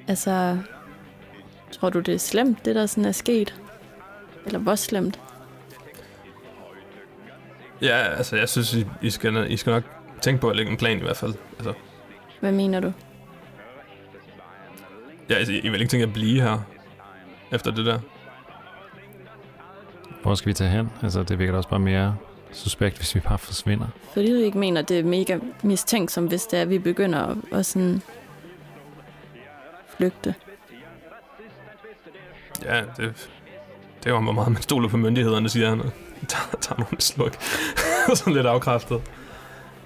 Altså, 0.08 0.58
tror 1.70 1.90
du, 1.90 2.00
det 2.00 2.14
er 2.14 2.18
slemt, 2.18 2.64
det 2.64 2.74
der 2.74 2.86
sådan 2.86 3.04
er 3.04 3.12
sket? 3.12 3.54
Eller 4.46 4.58
hvor 4.58 4.74
slemt? 4.74 5.20
Ja, 7.82 7.96
altså 7.96 8.36
jeg 8.36 8.48
synes, 8.48 8.74
I, 8.74 8.86
I, 9.02 9.10
skal, 9.10 9.50
I 9.52 9.56
skal 9.56 9.70
nok 9.70 9.82
tænke 10.20 10.40
på 10.40 10.50
at 10.50 10.56
lægge 10.56 10.70
en 10.72 10.78
plan 10.78 10.98
i 10.98 11.02
hvert 11.02 11.16
fald. 11.16 11.34
Altså, 11.58 11.72
Hvad 12.40 12.52
mener 12.52 12.80
du? 12.80 12.92
ja, 15.30 15.34
altså, 15.34 15.52
I 15.52 15.68
vil 15.68 15.80
ikke 15.80 15.90
tænke 15.90 16.06
at 16.06 16.12
blive 16.12 16.42
her 16.42 16.58
efter 17.52 17.70
det 17.70 17.86
der. 17.86 17.98
Hvor 20.22 20.34
skal 20.34 20.48
vi 20.48 20.52
tage 20.54 20.70
hen? 20.70 20.90
Altså, 21.02 21.22
det 21.22 21.38
virker 21.38 21.54
også 21.56 21.68
bare 21.68 21.80
mere 21.80 22.16
suspekt, 22.52 22.96
hvis 22.96 23.14
vi 23.14 23.20
bare 23.20 23.38
forsvinder. 23.38 23.86
Fordi 24.12 24.32
du 24.32 24.38
ikke 24.38 24.58
mener, 24.58 24.82
det 24.82 24.98
er 24.98 25.02
mega 25.02 25.38
mistænksomt, 25.62 26.28
hvis 26.28 26.46
det 26.46 26.58
er, 26.58 26.62
at 26.62 26.70
vi 26.70 26.78
begynder 26.78 27.18
at, 27.26 27.36
at 27.52 27.66
sådan 27.66 28.02
flygte. 29.96 30.34
Ja, 32.64 32.82
det, 32.96 33.30
det 34.04 34.12
var 34.12 34.20
hvor 34.20 34.32
meget 34.32 34.52
man 34.52 34.62
stoler 34.62 34.88
på 34.88 34.96
myndighederne, 34.96 35.48
siger 35.48 35.68
han. 35.68 35.78
Tager, 36.28 36.60
tager 36.60 36.78
nogle 36.78 37.00
sluk. 37.00 37.36
Sådan 38.14 38.32
lidt 38.32 38.46
afkræftet. 38.46 39.02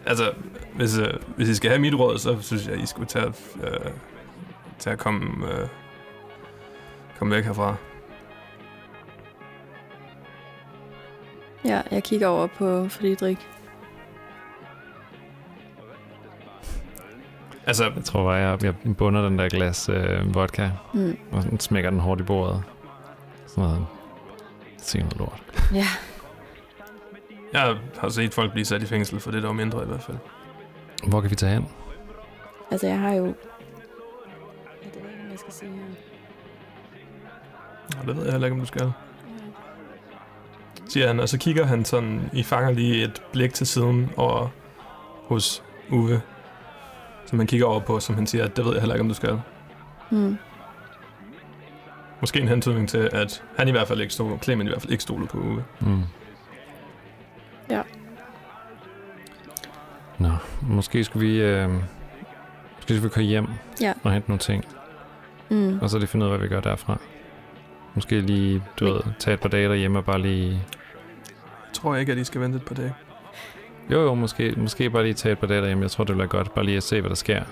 Altså, 0.07 0.33
hvis, 0.75 0.99
øh, 0.99 1.15
hvis 1.37 1.49
I 1.49 1.55
skal 1.55 1.71
have 1.71 1.81
mit 1.81 1.95
råd, 1.95 2.19
så 2.19 2.43
synes 2.43 2.67
jeg, 2.67 2.83
I 2.83 2.87
skulle 2.87 3.07
tage, 3.07 3.33
øh, 3.65 3.91
tage 4.79 4.93
at 4.93 4.99
komme, 4.99 5.53
øh, 5.53 5.69
komme 7.19 7.35
væk 7.35 7.45
herfra. 7.45 7.77
Ja, 11.65 11.83
jeg 11.91 12.03
kigger 12.03 12.27
over 12.27 12.47
på 12.47 12.89
Friedrich. 12.89 13.47
Altså, 17.67 17.85
Jeg 17.97 18.05
tror 18.05 18.23
bare, 18.25 18.33
jeg, 18.35 18.65
jeg 18.65 18.97
bunder 18.97 19.23
den 19.29 19.39
der 19.39 19.49
glas 19.49 19.89
øh, 19.89 20.35
vodka, 20.35 20.71
Mm. 20.95 21.17
og 21.33 21.43
sådan 21.43 21.61
smækker 21.61 21.91
den 21.91 22.01
hårdt 22.01 22.21
i 22.21 22.25
bordet. 22.25 22.63
Sådan 23.47 23.65
noget. 23.65 23.87
Sikke 24.79 25.05
noget 25.09 25.19
lort. 25.19 25.43
Ja, 25.75 25.87
jeg 27.53 27.77
har 27.99 28.09
set 28.09 28.35
folk 28.35 28.53
blive 28.53 28.65
sat 28.65 28.83
i 28.83 28.87
fængsel 28.87 29.21
for 29.21 29.31
det, 29.31 29.43
der 29.43 29.49
var 29.49 29.55
mindre 29.55 29.83
i 29.83 29.87
hvert 29.87 30.03
fald. 30.03 30.17
Hvor 31.09 31.21
kan 31.21 31.31
vi 31.31 31.35
tage 31.35 31.53
hen? 31.53 31.69
altså 32.71 32.87
jeg 32.87 32.99
har 32.99 33.13
jo... 33.13 33.25
Jeg 33.27 33.35
ved 34.83 35.11
ikke, 35.11 35.31
jeg 35.31 35.39
skal 35.39 35.53
sige 35.53 35.71
her. 35.71 35.83
Og 38.01 38.07
det 38.07 38.17
ved 38.17 38.23
jeg 38.25 38.33
heller 38.33 38.47
ikke, 38.47 38.55
om 38.55 38.61
du 38.61 38.67
skal. 38.67 38.93
Siger 40.89 41.07
han, 41.07 41.21
og 41.21 41.29
så 41.29 41.39
kigger 41.39 41.67
han 41.67 41.85
sådan, 41.85 42.31
I 42.33 42.43
fanger 42.43 42.71
lige 42.71 43.05
et 43.05 43.23
blik 43.33 43.55
til 43.55 43.67
siden 43.67 44.11
over 44.17 44.49
hos 45.29 45.63
Uwe, 45.91 46.23
som 47.27 47.39
han 47.39 47.47
kigger 47.47 47.67
over 47.67 47.81
på, 47.81 48.01
som 48.01 48.15
han 48.15 48.27
siger, 48.27 48.45
at 48.45 48.57
det 48.57 48.65
ved 48.65 48.73
jeg 48.73 48.81
heller 48.83 48.95
ikke, 48.95 49.03
om 49.03 49.09
du 49.09 49.15
skal. 49.15 49.41
Mm. 50.11 50.37
Måske 52.21 52.41
en 52.41 52.49
hentydning 52.49 52.89
til, 52.89 53.09
at 53.13 53.43
han 53.57 53.69
i 53.69 53.71
hvert 53.71 53.89
fald 53.89 54.01
ikke 54.01 54.15
stod, 54.15 54.39
Clement 54.43 54.69
i 54.69 54.71
hvert 54.71 54.83
fald 54.83 54.93
ikke 54.93 55.03
stolede 55.03 55.27
på 55.29 55.39
Uwe. 55.39 55.65
Mm. 55.81 56.03
Ja. 57.71 57.83
Nå, 60.19 60.31
måske 60.63 61.05
skulle 61.05 61.29
vi... 61.29 61.41
Øh, 61.43 61.71
måske 61.71 61.83
skulle 62.95 63.03
vi 63.03 63.09
køre 63.09 63.25
hjem 63.25 63.47
Ja. 63.81 63.93
og 64.05 64.13
hente 64.13 64.29
nogle 64.29 64.39
ting, 64.39 64.65
Mm. 65.51 65.79
og 65.83 65.91
så 65.91 65.99
lige 65.99 66.09
finde 66.09 66.27
ud 66.27 66.31
af, 66.31 66.39
hvad 66.39 66.49
vi 66.49 66.55
gør 66.55 66.61
derfra. 66.61 66.99
Måske 67.95 68.21
lige, 68.21 68.63
du 68.81 68.85
Men- 68.85 68.95
ved, 68.95 69.01
tage 69.19 69.35
et 69.35 69.41
par 69.41 69.49
dage 69.49 69.69
derhjemme 69.69 69.99
og 69.99 70.05
bare 70.05 70.19
lige... 70.23 70.51
Jeg 70.51 71.73
tror 71.73 71.97
ikke, 71.97 72.13
at 72.13 72.19
I 72.19 72.25
skal 72.25 72.41
vente 72.41 72.57
et 72.57 72.65
par 72.65 72.75
dage. 72.75 72.95
Jo, 73.91 74.01
jo, 74.03 74.15
måske, 74.15 74.55
måske 74.57 74.91
bare 74.91 75.03
lige 75.03 75.15
tage 75.15 75.33
et 75.33 75.39
par 75.39 75.47
dage 75.47 75.61
derhjemme. 75.61 75.83
Jeg 75.83 75.91
tror, 75.91 76.05
det 76.05 76.19
være 76.19 76.27
godt. 76.27 76.55
Bare 76.55 76.65
lige 76.65 76.77
at 76.77 76.83
se, 76.83 77.01
hvad 77.01 77.09
der 77.11 77.17
sker. 77.17 77.43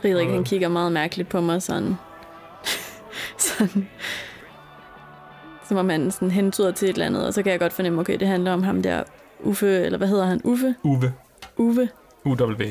Friedrich, 0.00 0.30
han 0.32 0.44
kigger 0.44 0.68
meget 0.68 0.92
mærkeligt 0.92 1.28
på 1.28 1.40
mig, 1.40 1.62
sådan... 1.62 1.94
sådan... 3.38 3.88
Som 5.68 5.76
om 5.76 5.88
han 5.88 6.10
sådan 6.10 6.30
hentyder 6.30 6.70
til 6.72 6.88
et 6.88 6.92
eller 6.92 7.06
andet, 7.06 7.26
og 7.26 7.34
så 7.34 7.42
kan 7.42 7.52
jeg 7.52 7.60
godt 7.60 7.72
fornemme, 7.72 8.00
okay, 8.00 8.16
det 8.20 8.28
handler 8.28 8.52
om 8.52 8.62
ham 8.62 8.82
der 8.82 9.02
Uffe, 9.40 9.66
eller 9.80 9.98
hvad 9.98 10.08
hedder 10.08 10.26
han? 10.26 10.40
Uffe? 10.44 10.74
Uwe. 10.82 11.12
Uwe? 11.56 11.88
UW. 12.24 12.62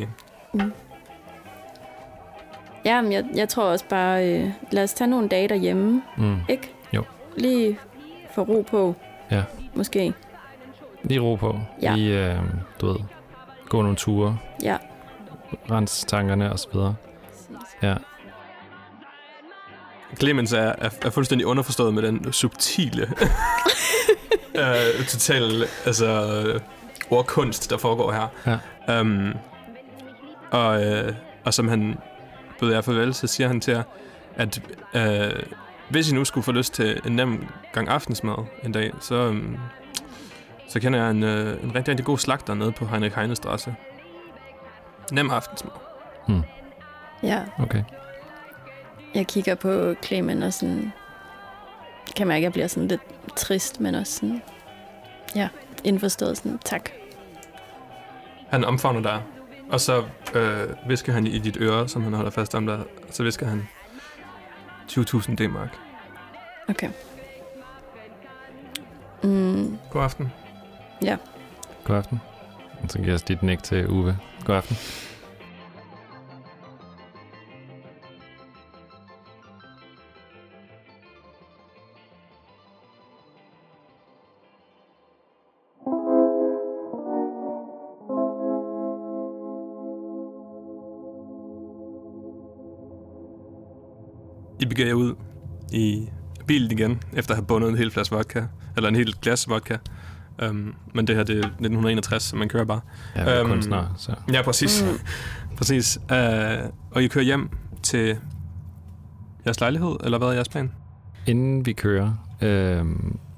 Ja, 2.86 3.02
men 3.02 3.12
jeg, 3.12 3.26
jeg 3.36 3.50
tror 3.50 3.64
også 3.64 3.86
bare, 3.90 4.30
øh, 4.34 4.50
lad 4.72 4.84
os 4.84 4.94
tage 4.94 5.10
nogle 5.10 5.28
dage 5.28 5.48
derhjemme, 5.48 6.02
Mm. 6.18 6.38
ikke? 6.50 6.72
Jo. 6.94 7.04
Lige 7.38 7.80
få 8.36 8.42
ro 8.42 8.62
på. 8.72 8.96
Ja. 9.32 9.44
Måske. 9.76 10.14
Lige 11.04 11.20
ro 11.20 11.36
på. 11.36 11.60
Ja. 11.82 11.96
Lige, 11.96 12.32
øh, 12.32 12.40
du 12.82 12.88
ved, 12.88 12.96
gå 13.70 13.82
nogle 13.82 13.98
ture. 13.98 14.38
Ja. 14.64 14.78
Rens 15.72 16.06
tankerne 16.08 16.52
og 16.52 16.60
så 16.60 16.68
videre. 16.74 16.96
Ja. 17.82 17.96
Clemens 20.20 20.54
er, 20.54 20.74
er, 20.78 20.90
er 21.02 21.10
fuldstændig 21.10 21.48
underforstået 21.48 21.94
med 21.94 22.04
den 22.04 22.34
subtile, 22.34 23.02
øh, 24.56 25.06
total 25.08 25.66
altså, 25.86 26.42
øh, 26.46 26.60
ordkunst, 27.10 27.70
der 27.70 27.78
foregår 27.78 28.12
her. 28.12 28.28
Ja. 28.88 29.00
Um, 29.00 29.34
og, 30.52 30.84
øh, 30.84 31.14
og 31.46 31.54
som 31.54 31.68
han 31.68 31.98
bød 32.60 32.74
jer 32.74 32.82
farvel, 32.82 33.14
så 33.14 33.28
siger 33.28 33.48
han 33.48 33.62
til 33.62 33.72
jer, 33.72 33.84
at 34.36 34.62
øh, 34.94 35.44
hvis 35.90 36.12
I 36.12 36.16
nu 36.16 36.26
skulle 36.26 36.44
få 36.44 36.52
lyst 36.52 36.74
til 36.74 37.02
en 37.06 37.16
nem 37.16 37.48
gang 37.74 37.90
aftensmad 37.90 38.46
en 38.64 38.72
dag, 38.72 38.92
så, 39.00 39.28
um, 39.28 39.58
så 40.72 40.80
kender 40.80 41.02
jeg 41.02 41.12
en, 41.12 41.24
øh, 41.24 41.64
en 41.64 41.76
rigtig, 41.76 41.92
rigtig 41.92 42.06
god 42.06 42.18
slagter 42.18 42.54
nede 42.54 42.72
på 42.72 42.86
Heinrich 42.86 43.16
Heinestrasse. 43.18 43.76
Nem 45.12 45.30
aftensmad. 45.32 45.72
Mm. 46.28 46.42
Ja, 47.24 47.44
Okay. 47.60 47.84
jeg 49.16 49.28
kigger 49.28 49.56
på 49.56 49.94
Clemen 50.04 50.44
og 50.44 50.54
sådan... 50.54 50.92
Kan 52.16 52.28
mærke, 52.28 52.38
at 52.38 52.44
jeg 52.44 52.52
bliver 52.52 52.68
sådan 52.68 52.88
lidt 52.88 53.02
trist, 53.36 53.80
men 53.80 53.96
også 53.96 54.14
sådan... 54.14 54.42
Ja, 55.36 55.50
indforstået 55.84 56.38
sådan, 56.38 56.60
tak. 56.66 56.90
Han 58.50 58.66
omfavner 58.66 59.02
dig, 59.02 59.22
og 59.70 59.80
så 59.80 60.04
øh, 60.34 60.90
visker 60.90 61.14
han 61.14 61.28
i 61.28 61.40
dit 61.40 61.58
øre, 61.60 61.88
som 61.88 62.04
han 62.04 62.14
holder 62.14 62.32
fast 62.32 62.56
om 62.56 62.66
dig, 62.66 62.80
så 63.10 63.24
visker 63.24 63.46
han 63.48 63.68
20.000 64.90 65.36
D-mark. 65.36 65.78
Okay. 66.70 66.90
Mm, 69.24 69.78
God 69.92 70.04
aften. 70.04 70.32
God 71.84 71.96
aften. 71.96 72.20
Og 72.84 72.90
så 72.90 72.98
giver 72.98 73.12
jeg 73.12 73.28
dit 73.28 73.44
nik 73.44 73.64
til 73.64 73.90
Uwe. 73.90 74.18
God 74.46 74.56
aften. 74.56 74.78
I 94.60 94.66
begiver 94.66 94.88
jer 94.88 94.94
ud 94.94 95.16
i 95.72 96.10
bilen 96.48 96.72
igen, 96.72 97.02
efter 97.14 97.32
at 97.32 97.38
have 97.38 97.46
bundet 97.46 97.70
en 97.70 97.78
hel 97.78 97.92
flaske 97.92 98.16
vodka, 98.16 98.44
eller 98.76 98.90
en 98.90 98.96
hel 98.96 99.16
glas 99.22 99.50
vodka. 99.50 99.78
Um, 100.50 100.76
men 100.94 101.08
det 101.08 101.15
her, 101.15 101.24
det 101.24 101.34
er 101.36 101.39
1961, 101.39 102.24
så 102.24 102.36
man 102.36 102.50
kører 102.50 102.65
bare. 102.65 102.82
Ja, 103.15 103.24
jeg 103.24 103.34
er 103.36 103.39
Øhm, 103.41 103.50
kunstner, 103.50 103.94
så... 103.98 104.15
Ja, 104.34 104.41
præcis. 104.41 104.84
Mm. 104.84 105.00
Præcis. 105.58 106.00
Uh, 106.12 106.70
og 106.91 107.04
I 107.04 107.08
kører 107.08 107.26
hjem 107.26 107.50
til 107.84 108.17
jeres 109.46 109.60
lejlighed, 109.60 109.96
eller 110.04 110.17
hvad 110.17 110.28
er 110.28 110.32
jeres 110.32 110.50
plan? 110.50 110.72
Inden 111.26 111.65
vi 111.65 111.74
kører, 111.74 112.13
øh, 112.41 112.86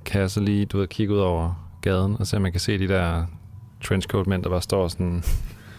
kan 0.05 0.21
jeg 0.21 0.31
så 0.31 0.39
lige, 0.39 0.65
du 0.65 0.77
ved, 0.77 0.87
kigge 0.87 1.13
ud 1.13 1.19
over 1.19 1.67
gaden 1.81 2.15
og 2.19 2.27
se, 2.27 2.35
om 2.35 2.41
man 2.41 2.51
kan 2.51 2.61
se 2.61 2.77
de 2.79 2.87
der 2.87 3.25
trenchcoat 3.83 4.27
mænd, 4.27 4.43
der 4.43 4.49
bare 4.49 4.61
står 4.61 4.87
sådan 4.87 5.23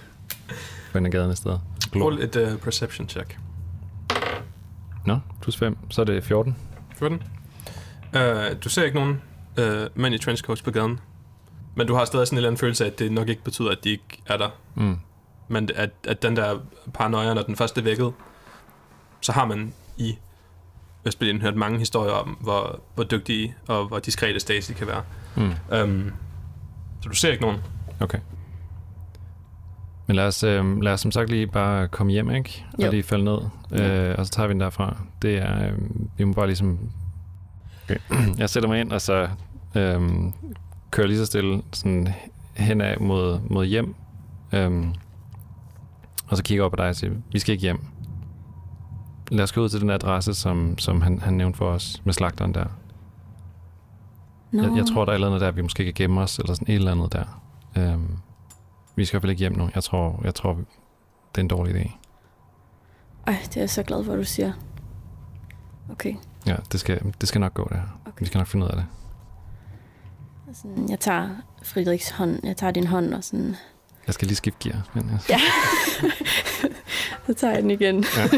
på 0.93 0.99
en 0.99 1.07
af 1.07 1.13
gaden 1.13 1.33
i 1.33 1.37
stedet. 1.37 1.61
Rul 1.97 2.19
et 2.23 2.37
uh, 2.37 2.59
perception 2.59 3.09
check. 3.09 3.39
Nå, 5.07 5.19
plus 5.43 5.57
5, 5.57 5.77
så 5.91 6.01
er 6.01 6.05
det 6.05 6.25
14. 6.25 6.57
14. 6.99 7.23
Uh, 8.15 8.21
du 8.65 8.69
ser 8.69 8.83
ikke 8.85 8.97
nogen 8.99 9.21
uh, 9.59 10.01
mænd 10.01 10.15
i 10.15 10.19
trenchcoats 10.19 10.63
på 10.63 10.71
gaden. 10.71 11.01
Men 11.75 11.87
du 11.87 11.95
har 11.95 12.05
stadig 12.05 12.27
sådan 12.27 12.35
en 12.35 12.39
eller 12.39 12.49
anden 12.49 12.59
følelse 12.59 12.85
af, 12.85 12.91
at 12.91 12.99
det 12.99 13.13
nok 13.13 13.29
ikke 13.29 13.45
betyder, 13.45 13.71
at 13.71 13.79
de 13.85 13.91
ikke 13.91 14.23
er 14.27 14.37
der. 14.37 14.49
Mm. 14.75 14.99
Men 15.49 15.69
at, 15.75 15.91
at 16.09 16.23
den 16.23 16.37
der 16.37 16.59
paranoia, 16.95 17.35
når 17.35 17.43
den 17.43 17.57
første 17.57 17.81
er 17.81 17.85
vækket, 17.85 18.13
så 19.21 19.33
har 19.33 19.45
man 19.45 19.73
i 19.97 20.19
Østberlin 21.07 21.41
hørt 21.41 21.57
mange 21.57 21.79
historier 21.79 22.13
om, 22.13 22.37
hvor, 22.41 22.81
hvor 22.95 23.05
dygtige 23.05 23.55
og 23.69 23.87
hvor 23.87 23.99
diskrete 23.99 24.41
Stacy 24.41 24.73
kan 24.73 24.87
være. 24.87 25.03
Mm. 25.37 25.53
Um, 25.83 26.13
så 27.01 27.09
du 27.09 27.15
ser 27.15 27.31
ikke 27.31 27.43
nogen. 27.43 27.61
Okay. 28.01 28.19
Men 30.07 30.17
lad 30.17 30.27
os, 30.27 30.43
øh, 30.43 30.81
lad 30.83 30.93
os 30.93 31.01
som 31.01 31.11
sagt 31.11 31.31
lige 31.31 31.47
bare 31.47 31.89
komme 31.89 32.13
hjem, 32.13 32.31
ikke? 32.31 32.65
Og 32.73 32.85
Jo. 32.85 32.91
lige 32.91 33.03
falde 33.03 33.25
ned, 33.25 33.39
øh, 33.73 34.15
og 34.19 34.27
så 34.27 34.33
tager 34.33 34.47
vi 34.47 34.53
den 34.53 34.61
derfra. 34.61 34.97
Det 35.23 35.39
er, 35.39 35.67
øh, 35.67 35.73
vi 36.19 36.25
må 36.25 36.33
bare 36.33 36.47
ligesom... 36.47 36.79
Okay. 37.85 37.99
Jeg 38.39 38.51
sætter 38.51 38.69
mig 38.69 38.81
ind, 38.81 38.93
og 38.93 39.01
så 39.01 39.29
øh, 39.75 40.03
kører 40.91 41.07
lige 41.07 41.19
så 41.19 41.27
stille 41.27 41.63
sådan 41.73 42.09
hen 42.55 42.81
af 42.81 43.01
mod, 43.01 43.41
mod 43.51 43.67
hjem. 43.67 43.95
Øhm, 44.53 44.95
og 46.27 46.37
så 46.37 46.43
kigger 46.43 46.65
op 46.65 46.71
på 46.73 46.77
dig 46.77 46.89
og 46.89 46.97
siger, 46.97 47.13
vi 47.33 47.39
skal 47.39 47.53
ikke 47.53 47.63
hjem. 47.63 47.85
Lad 49.31 49.45
os 49.45 49.53
gå 49.53 49.61
ud 49.61 49.69
til 49.69 49.81
den 49.81 49.91
adresse, 49.91 50.35
som, 50.35 50.79
som 50.79 51.03
han, 51.03 51.19
han 51.19 51.35
nævnte 51.35 51.57
for 51.57 51.71
os 51.71 52.03
med 52.05 52.13
slagteren 52.13 52.55
der. 52.55 52.67
Nå, 54.53 54.63
Jeg, 54.63 54.77
jeg 54.77 54.85
tror, 54.95 55.05
der 55.05 55.13
er 55.13 55.15
et 55.15 55.17
eller 55.17 55.27
andet 55.27 55.41
der, 55.41 55.51
vi 55.51 55.63
måske 55.63 55.85
kan 55.85 55.93
gemme 55.95 56.21
os, 56.21 56.39
eller 56.39 56.55
sådan 56.55 56.69
et 56.69 56.75
eller 56.75 56.93
andet 56.93 57.13
der. 57.13 57.43
Øhm, 57.77 58.17
vi 58.97 59.05
skal 59.05 59.13
i 59.13 59.15
hvert 59.17 59.23
fald 59.23 59.31
ikke 59.31 59.41
hjem 59.41 59.57
nu. 59.59 59.69
Jeg 59.75 59.85
tror, 59.85 60.21
jeg 60.25 60.35
tror 60.35 60.55
det 60.55 61.39
er 61.39 61.41
en 61.41 61.49
dårlig 61.49 61.75
idé. 61.77 61.91
Ej, 63.27 63.37
det 63.45 63.57
er 63.57 63.61
jeg 63.61 63.71
så 63.71 63.83
glad 63.83 64.05
for, 64.05 64.13
at 64.13 64.19
du 64.19 64.25
siger. 64.25 64.53
Okay. 65.91 66.15
Ja, 66.47 66.57
det 66.73 66.81
skal, 66.81 67.15
det 67.21 67.29
skal 67.29 67.41
nok 67.41 67.55
gå 67.55 67.69
der. 67.73 67.81
Okay. 68.07 68.21
Vi 68.21 68.27
skal 68.27 68.39
nok 68.39 68.47
finde 68.47 68.65
ud 68.67 68.71
af 68.71 68.77
det. 68.77 68.87
Sådan, 70.53 70.91
jeg 70.91 71.01
tager 71.01 71.29
Frideriks 71.63 72.11
hånd, 72.11 72.41
jeg 72.47 72.57
tager 72.57 72.71
din 72.71 72.87
hånd, 72.87 73.15
og 73.15 73.25
sådan, 73.25 73.57
Jeg 74.07 74.15
skal 74.15 74.29
lige 74.29 74.37
skifte 74.37 74.69
gear. 74.69 74.83
Men 74.95 75.11
jeg, 75.11 75.19
Ja. 75.31 75.39
så 77.27 77.35
tager 77.35 77.53
jeg 77.55 77.63
den 77.63 77.71
igen. 77.71 78.05
Ja. 78.17 78.29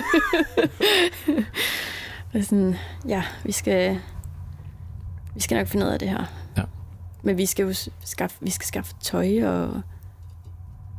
og 2.39 2.45
sådan, 2.45 2.77
ja, 3.09 3.25
vi 3.45 3.53
skal, 3.53 3.99
vi 5.35 5.41
skal 5.41 5.59
nok 5.59 5.67
finde 5.69 5.87
ud 5.87 5.91
af 5.91 5.99
det 5.99 6.09
her. 6.09 6.25
Ja. 6.57 6.63
Men 7.23 7.39
vi 7.39 7.47
skal 7.47 7.67
jo 7.67 7.75
skaffe, 8.05 8.37
vi 8.41 8.51
skal 8.51 8.67
skaffe 8.67 8.95
tøj 9.01 9.43
og 9.45 9.83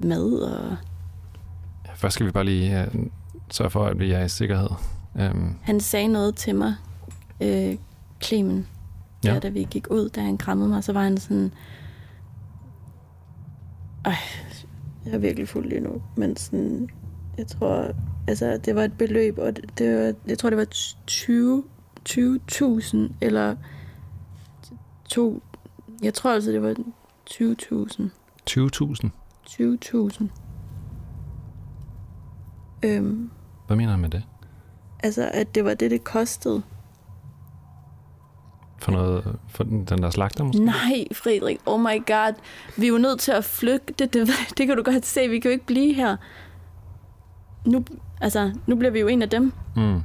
mad 0.04 0.32
og... 0.34 0.78
først 1.96 2.14
skal 2.14 2.26
vi 2.26 2.32
bare 2.32 2.44
lige 2.46 2.88
uh, 2.94 3.02
sørge 3.52 3.70
for, 3.70 3.86
at 3.86 4.00
vi 4.00 4.12
er 4.12 4.24
i 4.24 4.30
sikkerhed. 4.30 4.70
Um, 5.16 5.58
Han 5.64 5.80
sagde 5.80 6.08
noget 6.08 6.36
til 6.36 6.56
mig, 6.56 6.76
øh, 7.42 7.78
Clemen, 8.24 8.68
Ja. 9.24 9.34
ja. 9.34 9.40
da 9.40 9.50
vi 9.50 9.68
gik 9.72 9.88
ud, 9.92 10.10
da 10.10 10.22
han 10.22 10.38
krammede 10.38 10.70
mig, 10.70 10.84
så 10.84 10.94
var 10.94 11.04
han 11.04 11.18
sådan... 11.18 11.52
Ej, 14.06 14.14
jeg 15.06 15.14
er 15.14 15.18
virkelig 15.18 15.48
fuld 15.50 15.70
lige 15.70 15.82
nu, 15.82 16.02
men 16.18 16.36
sådan... 16.36 16.90
Jeg 17.38 17.48
tror, 17.48 17.92
altså, 18.28 18.58
det 18.66 18.76
var 18.76 18.84
et 18.84 18.98
beløb, 18.98 19.38
og 19.38 19.56
det, 19.56 19.78
det 19.78 19.98
var, 19.98 20.14
jeg 20.28 20.38
tror, 20.38 20.50
det 20.50 20.58
var 20.58 20.68
20 21.08 21.64
20.000, 22.10 22.98
eller 23.22 23.56
to... 25.10 25.44
Jeg 26.04 26.14
tror 26.14 26.34
altså, 26.34 26.52
det 26.52 26.62
var 26.62 26.76
20.000. 27.30 28.10
20.000. 28.50 29.10
20.000. 29.50 30.24
Øhm, 32.84 33.32
Hvad 33.68 33.78
mener 33.78 33.92
han 33.92 34.00
med 34.00 34.10
det? 34.10 34.24
altså, 35.04 35.30
at 35.34 35.56
det 35.56 35.66
var 35.66 35.74
det, 35.74 35.92
det 35.92 36.04
kostede. 36.04 36.62
For, 38.80 38.92
noget, 38.92 39.36
for 39.48 39.64
den, 39.64 39.86
der 39.88 40.10
slagter 40.10 40.44
måske? 40.44 40.66
Nej, 40.66 41.06
Frederik, 41.14 41.60
oh 41.66 41.82
my 41.82 42.06
god. 42.06 42.34
Vi 42.78 42.86
er 42.86 42.90
jo 42.90 42.98
nødt 42.98 43.20
til 43.20 43.32
at 43.32 43.44
flygte. 43.46 43.94
Det, 44.00 44.14
det, 44.14 44.28
det 44.58 44.68
kan 44.68 44.78
du 44.78 44.84
godt 44.84 45.06
se. 45.06 45.28
Vi 45.28 45.40
kan 45.40 45.50
jo 45.50 45.54
ikke 45.54 45.66
blive 45.66 45.94
her. 45.94 46.18
Nu, 47.66 47.86
altså, 48.22 48.54
nu 48.68 48.76
bliver 48.76 48.92
vi 48.92 49.00
jo 49.00 49.08
en 49.08 49.22
af 49.22 49.30
dem. 49.30 49.54
Mm. 49.76 50.02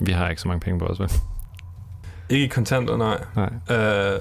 Vi 0.00 0.12
har 0.12 0.28
ikke 0.28 0.42
så 0.42 0.48
mange 0.48 0.60
penge 0.60 0.78
på 0.78 0.86
os, 0.86 1.00
vel? 1.00 1.10
Ikke 2.28 2.44
i 2.44 2.48
kontanter, 2.48 2.96
nej. 2.96 3.24
Nej. 3.36 3.76
Øh, 3.76 4.20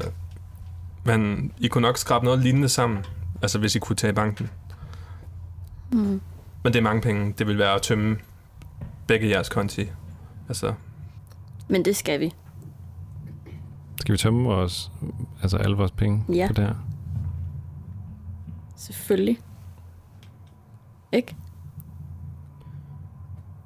men 1.06 1.52
I 1.58 1.68
kunne 1.68 1.82
nok 1.82 1.98
skrabe 1.98 2.26
noget 2.26 2.40
lignende 2.40 2.70
sammen, 2.70 3.06
altså 3.42 3.60
hvis 3.60 3.76
I 3.76 3.80
kunne 3.80 3.96
tage 3.96 4.14
banken. 4.14 4.50
Mm. 5.92 6.22
Men 6.64 6.74
det 6.74 6.76
er 6.76 6.82
mange 6.82 7.02
penge. 7.02 7.34
Det 7.38 7.48
vil 7.48 7.58
være 7.58 7.74
at 7.74 7.82
tømme 7.82 8.18
begge 9.08 9.30
jeres 9.30 9.50
konti. 9.50 9.90
Altså, 10.48 10.74
Men 11.68 11.86
det 11.86 11.96
skal 11.96 12.20
vi. 12.20 12.34
Skal 14.00 14.14
vi 14.14 14.18
tømme 14.18 14.44
vores, 14.50 14.92
altså 15.42 15.58
alle 15.58 15.78
vores 15.78 15.92
penge 15.92 16.24
Ja. 16.30 16.48
på 16.48 16.54
det 16.54 16.64
her? 16.64 16.76
Selvfølgelig. 18.76 19.40
Ikke? 21.12 21.36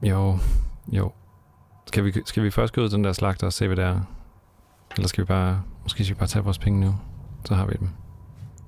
Jo, 0.04 0.38
jo. 0.88 1.12
Skal 1.88 2.06
vi, 2.06 2.14
skal 2.26 2.44
vi 2.44 2.52
først 2.52 2.74
gå 2.74 2.82
ud 2.82 2.90
til 2.90 2.96
den 2.96 3.04
der 3.04 3.14
slagter 3.14 3.48
og 3.48 3.54
se, 3.54 3.68
hvad 3.68 3.76
det 3.78 3.86
er? 3.86 4.00
Eller 4.96 5.08
skal 5.08 5.22
vi 5.22 5.26
bare, 5.26 5.62
måske 5.84 6.04
skal 6.04 6.16
vi 6.16 6.20
bare 6.20 6.28
tage 6.28 6.44
vores 6.44 6.58
penge 6.60 6.80
nu? 6.82 6.96
Så 7.46 7.56
har 7.56 7.66
vi 7.66 7.74
dem. 7.80 7.90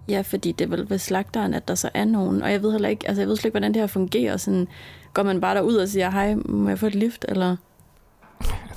Ja, 0.09 0.21
fordi 0.21 0.51
det 0.51 0.65
er 0.65 0.69
vel 0.69 0.89
ved 0.89 0.97
slagteren, 0.97 1.53
at 1.53 1.67
der 1.67 1.75
så 1.75 1.89
er 1.93 2.05
nogen. 2.05 2.41
Og 2.41 2.51
jeg 2.51 2.61
ved 2.61 2.71
heller 2.71 2.89
ikke, 2.89 3.07
altså 3.07 3.21
jeg 3.21 3.27
ved 3.29 3.35
slet 3.35 3.45
ikke, 3.45 3.53
hvordan 3.53 3.73
det 3.73 3.81
her 3.81 3.87
fungerer. 3.87 4.37
Sådan, 4.37 4.67
går 5.13 5.23
man 5.23 5.41
bare 5.41 5.55
derud 5.55 5.75
og 5.75 5.87
siger, 5.87 6.09
hej, 6.11 6.35
må 6.35 6.69
jeg 6.69 6.79
få 6.79 6.85
et 6.85 6.95
lift? 6.95 7.25
Eller, 7.27 7.55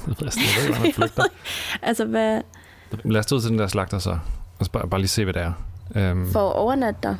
Jeg 0.06 0.16
ved 0.18 0.62
ikke, 0.62 0.66
hvordan 0.66 0.82
man 0.82 0.92
flygter. 0.92 1.22
altså 1.88 2.04
hvad, 2.04 2.42
Lad 3.04 3.20
os 3.20 3.26
tage 3.26 3.36
ud 3.36 3.40
til 3.40 3.50
den 3.50 3.58
der 3.58 3.66
slagter 3.66 3.98
så. 3.98 4.18
Og 4.58 4.64
så 4.64 4.70
bare, 4.70 4.88
bare 4.88 5.00
lige 5.00 5.08
se, 5.08 5.24
hvad 5.24 5.34
det 5.34 5.42
er. 5.42 5.52
Um, 6.12 6.32
for 6.32 6.50
at 6.50 6.56
overnatte 6.56 7.00
dig? 7.02 7.16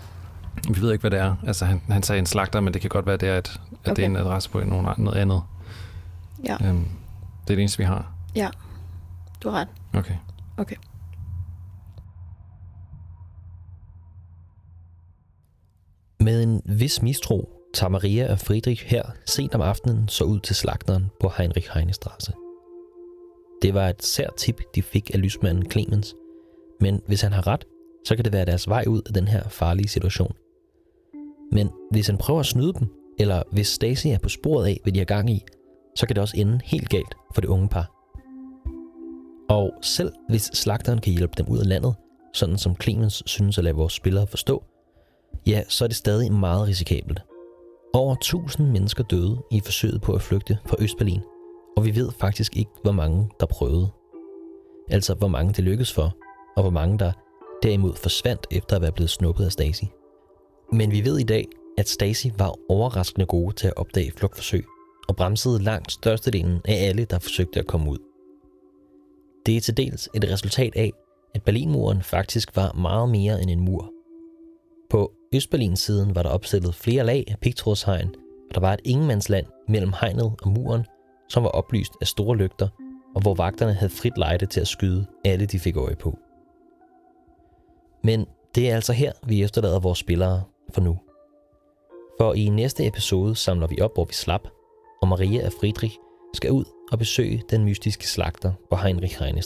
Vi 0.75 0.81
ved 0.81 0.93
ikke, 0.93 1.01
hvad 1.01 1.11
det 1.11 1.19
er. 1.19 1.37
Altså, 1.47 1.65
han, 1.65 1.83
han 1.89 2.03
sagde 2.03 2.19
en 2.19 2.27
slagter, 2.27 2.61
men 2.61 2.75
det 2.75 2.81
kan 2.81 2.91
godt 2.91 3.07
være, 3.07 3.17
det 3.17 3.29
er, 3.29 3.39
et, 3.39 3.49
at 3.49 3.61
okay. 3.81 3.97
det 3.97 4.03
er 4.03 4.07
en 4.07 4.17
adresse 4.17 4.51
på 4.51 4.61
nogen, 4.61 4.87
noget 4.99 5.19
andet. 5.19 5.43
Ja. 6.45 6.57
Um, 6.71 6.89
det 7.45 7.51
er 7.51 7.57
det 7.57 7.59
eneste, 7.59 7.79
vi 7.79 7.85
har. 7.85 8.13
Du 9.43 9.51
har 9.51 9.61
ret. 9.61 9.69
Okay. 9.95 10.15
Okay. 10.57 10.77
Med 16.21 16.43
en 16.43 16.63
vis 16.65 17.03
mistro 17.03 17.51
tager 17.75 17.91
Maria 17.91 18.33
og 18.33 18.39
Friedrich 18.39 18.87
her 18.87 19.03
sent 19.27 19.55
om 19.55 19.61
aftenen 19.61 20.09
så 20.09 20.25
ud 20.25 20.41
til 20.41 20.57
slagteren 20.57 21.11
på 21.21 21.33
Heinrich 21.37 21.69
Heinestrasse. 21.75 22.33
Det 23.63 23.75
var 23.75 23.89
et 23.89 24.03
sært 24.03 24.35
tip, 24.37 24.61
de 24.75 24.83
fik 24.83 25.11
af 25.15 25.23
lysmanden 25.23 25.71
Clemens, 25.71 26.15
men 26.81 27.01
hvis 27.07 27.21
han 27.21 27.33
har 27.33 27.47
ret, 27.47 27.65
så 28.05 28.17
kan 28.17 28.25
det 28.25 28.33
være 28.33 28.45
deres 28.45 28.69
vej 28.69 28.85
ud 28.87 29.03
af 29.07 29.13
den 29.15 29.29
her 29.29 29.49
farlige 29.49 29.89
situation. 29.89 30.33
Men 31.53 31.71
hvis 31.91 32.07
han 32.07 32.19
prøver 32.19 32.41
at 32.41 32.47
snyde 32.47 32.73
dem, 32.73 32.89
eller 33.19 33.43
hvis 33.53 33.67
Stacy 33.67 34.07
er 34.07 34.19
på 34.19 34.29
sporet 34.29 34.67
af, 34.67 34.81
hvad 34.83 34.93
de 34.93 34.99
har 34.99 35.05
gang 35.05 35.31
i, 35.31 35.45
så 35.97 36.07
kan 36.07 36.17
det 36.17 36.23
også 36.23 36.37
ende 36.37 36.61
helt 36.65 36.89
galt 36.89 37.15
for 37.35 37.41
det 37.41 37.49
unge 37.49 37.69
par. 37.69 37.91
Og 39.49 39.73
selv 39.83 40.13
hvis 40.29 40.43
slagteren 40.43 40.99
kan 40.99 41.13
hjælpe 41.13 41.35
dem 41.37 41.49
ud 41.49 41.59
af 41.59 41.69
landet, 41.69 41.95
sådan 42.33 42.59
som 42.59 42.77
Clemens 42.83 43.23
synes 43.27 43.59
at 43.59 43.65
lade 43.65 43.77
vores 43.77 43.93
spillere 43.93 44.27
forstå, 44.27 44.65
ja, 45.47 45.63
så 45.69 45.85
er 45.85 45.89
det 45.89 45.97
stadig 45.97 46.33
meget 46.33 46.69
risikabelt. 46.69 47.23
Over 47.95 48.15
1000 48.15 48.71
mennesker 48.71 49.05
døde 49.05 49.43
i 49.51 49.61
forsøget 49.61 50.03
på 50.03 50.13
at 50.13 50.23
flygte 50.23 50.59
fra 50.67 50.77
Østberlin, 50.79 51.21
og 51.77 51.85
vi 51.85 51.95
ved 51.95 52.11
faktisk 52.21 52.57
ikke, 52.57 52.71
hvor 52.83 52.93
mange 52.93 53.31
der 53.41 53.47
prøvede. 53.47 53.91
Altså, 54.89 55.15
hvor 55.15 55.29
mange 55.29 55.53
det 55.53 55.65
lykkedes 55.65 55.93
for, 55.93 56.17
og 56.57 56.63
hvor 56.63 56.71
mange 56.71 56.99
der 56.99 57.13
derimod 57.63 57.95
forsvandt 57.95 58.47
efter 58.51 58.77
at 58.77 58.83
være 58.83 58.93
blevet 58.93 59.11
snuppet 59.11 59.45
af 59.45 59.53
Stacy. 59.53 59.85
Men 60.73 60.91
vi 60.91 61.05
ved 61.05 61.19
i 61.19 61.23
dag, 61.23 61.47
at 61.79 61.89
Stacy 61.89 62.27
var 62.39 62.55
overraskende 62.69 63.27
gode 63.27 63.55
til 63.55 63.67
at 63.67 63.77
opdage 63.77 64.13
flugtforsøg, 64.17 64.65
og 65.09 65.17
bremsede 65.17 65.63
langt 65.63 65.93
størstedelen 65.93 66.61
af 66.65 66.89
alle, 66.89 67.05
der 67.05 67.19
forsøgte 67.19 67.61
at 67.61 67.67
komme 67.67 67.91
ud. 67.91 67.99
Det 69.47 69.57
er 69.57 69.61
til 69.61 69.77
dels 69.77 70.09
et 70.15 70.25
resultat 70.25 70.77
af, 70.77 70.93
at 71.35 71.43
Berlinmuren 71.43 72.03
faktisk 72.03 72.57
var 72.57 72.73
meget 72.73 73.09
mere 73.09 73.43
end 73.43 73.51
en 73.51 73.61
mur. 73.61 73.93
På 74.91 75.13
Østberlins 75.35 75.81
siden 75.81 76.15
var 76.15 76.23
der 76.23 76.31
opstillet 76.31 76.75
flere 76.75 77.05
lag 77.05 77.25
af 77.29 77.39
pigtrådshegn, 77.39 78.15
og 78.49 78.55
der 78.55 78.61
var 78.61 78.73
et 78.73 78.81
ingenmandsland 78.85 79.47
mellem 79.69 79.93
hegnet 80.01 80.33
og 80.43 80.51
muren, 80.51 80.85
som 81.33 81.43
var 81.43 81.51
oplyst 81.51 81.93
af 82.01 82.07
store 82.07 82.37
lygter, 82.37 82.69
og 83.15 83.23
hvor 83.23 83.35
vagterne 83.35 83.73
havde 83.73 83.93
frit 83.93 84.19
lejde 84.19 84.47
til 84.47 84.61
at 84.61 84.69
skyde 84.69 85.07
alle, 85.25 85.47
de 85.47 85.59
fik 85.59 85.77
øje 85.77 85.97
på. 85.97 86.19
Men 88.05 88.27
det 88.55 88.71
er 88.71 88.75
altså 88.75 88.93
her, 88.93 89.13
vi 89.27 89.43
efterlader 89.43 89.81
vores 89.81 89.99
spillere 89.99 90.43
for 90.75 90.81
nu. 90.81 90.99
For 92.21 92.35
i 92.35 92.49
næste 92.49 92.87
episode 92.87 93.37
samler 93.37 93.67
vi 93.67 93.81
op, 93.81 93.95
hvor 93.95 94.05
vi 94.05 94.13
slap, 94.13 94.49
og 95.03 95.09
Maria 95.09 95.47
og 95.47 95.53
Friedrich 95.61 95.99
skal 96.35 96.53
ud 96.53 96.65
og 96.93 96.99
besøge 96.99 97.43
den 97.51 97.65
mystiske 97.65 98.09
slagter 98.09 98.53
på 98.71 98.77
Heinrich 98.77 99.19
Heine 99.19 99.43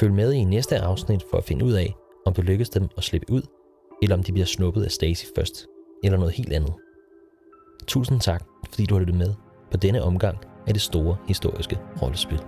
Følg 0.00 0.12
med 0.12 0.32
i 0.32 0.44
næste 0.44 0.78
afsnit 0.78 1.24
for 1.30 1.36
at 1.36 1.44
finde 1.44 1.64
ud 1.64 1.72
af, 1.72 1.94
om 2.26 2.34
det 2.34 2.44
lykkes 2.44 2.68
dem 2.68 2.88
at 2.96 3.04
slippe 3.04 3.32
ud, 3.32 3.42
eller 4.02 4.16
om 4.16 4.22
de 4.22 4.32
bliver 4.32 4.46
snuppet 4.46 4.84
af 4.84 4.90
Stacy 4.90 5.26
først, 5.36 5.66
eller 6.04 6.18
noget 6.18 6.34
helt 6.34 6.52
andet. 6.52 6.74
Tusind 7.86 8.20
tak, 8.20 8.44
fordi 8.68 8.86
du 8.86 8.94
har 8.94 9.00
lyttet 9.00 9.16
med 9.16 9.34
på 9.72 9.76
denne 9.76 10.02
omgang 10.02 10.38
af 10.66 10.74
det 10.74 10.82
store 10.82 11.16
historiske 11.28 11.78
rollespil. 12.02 12.40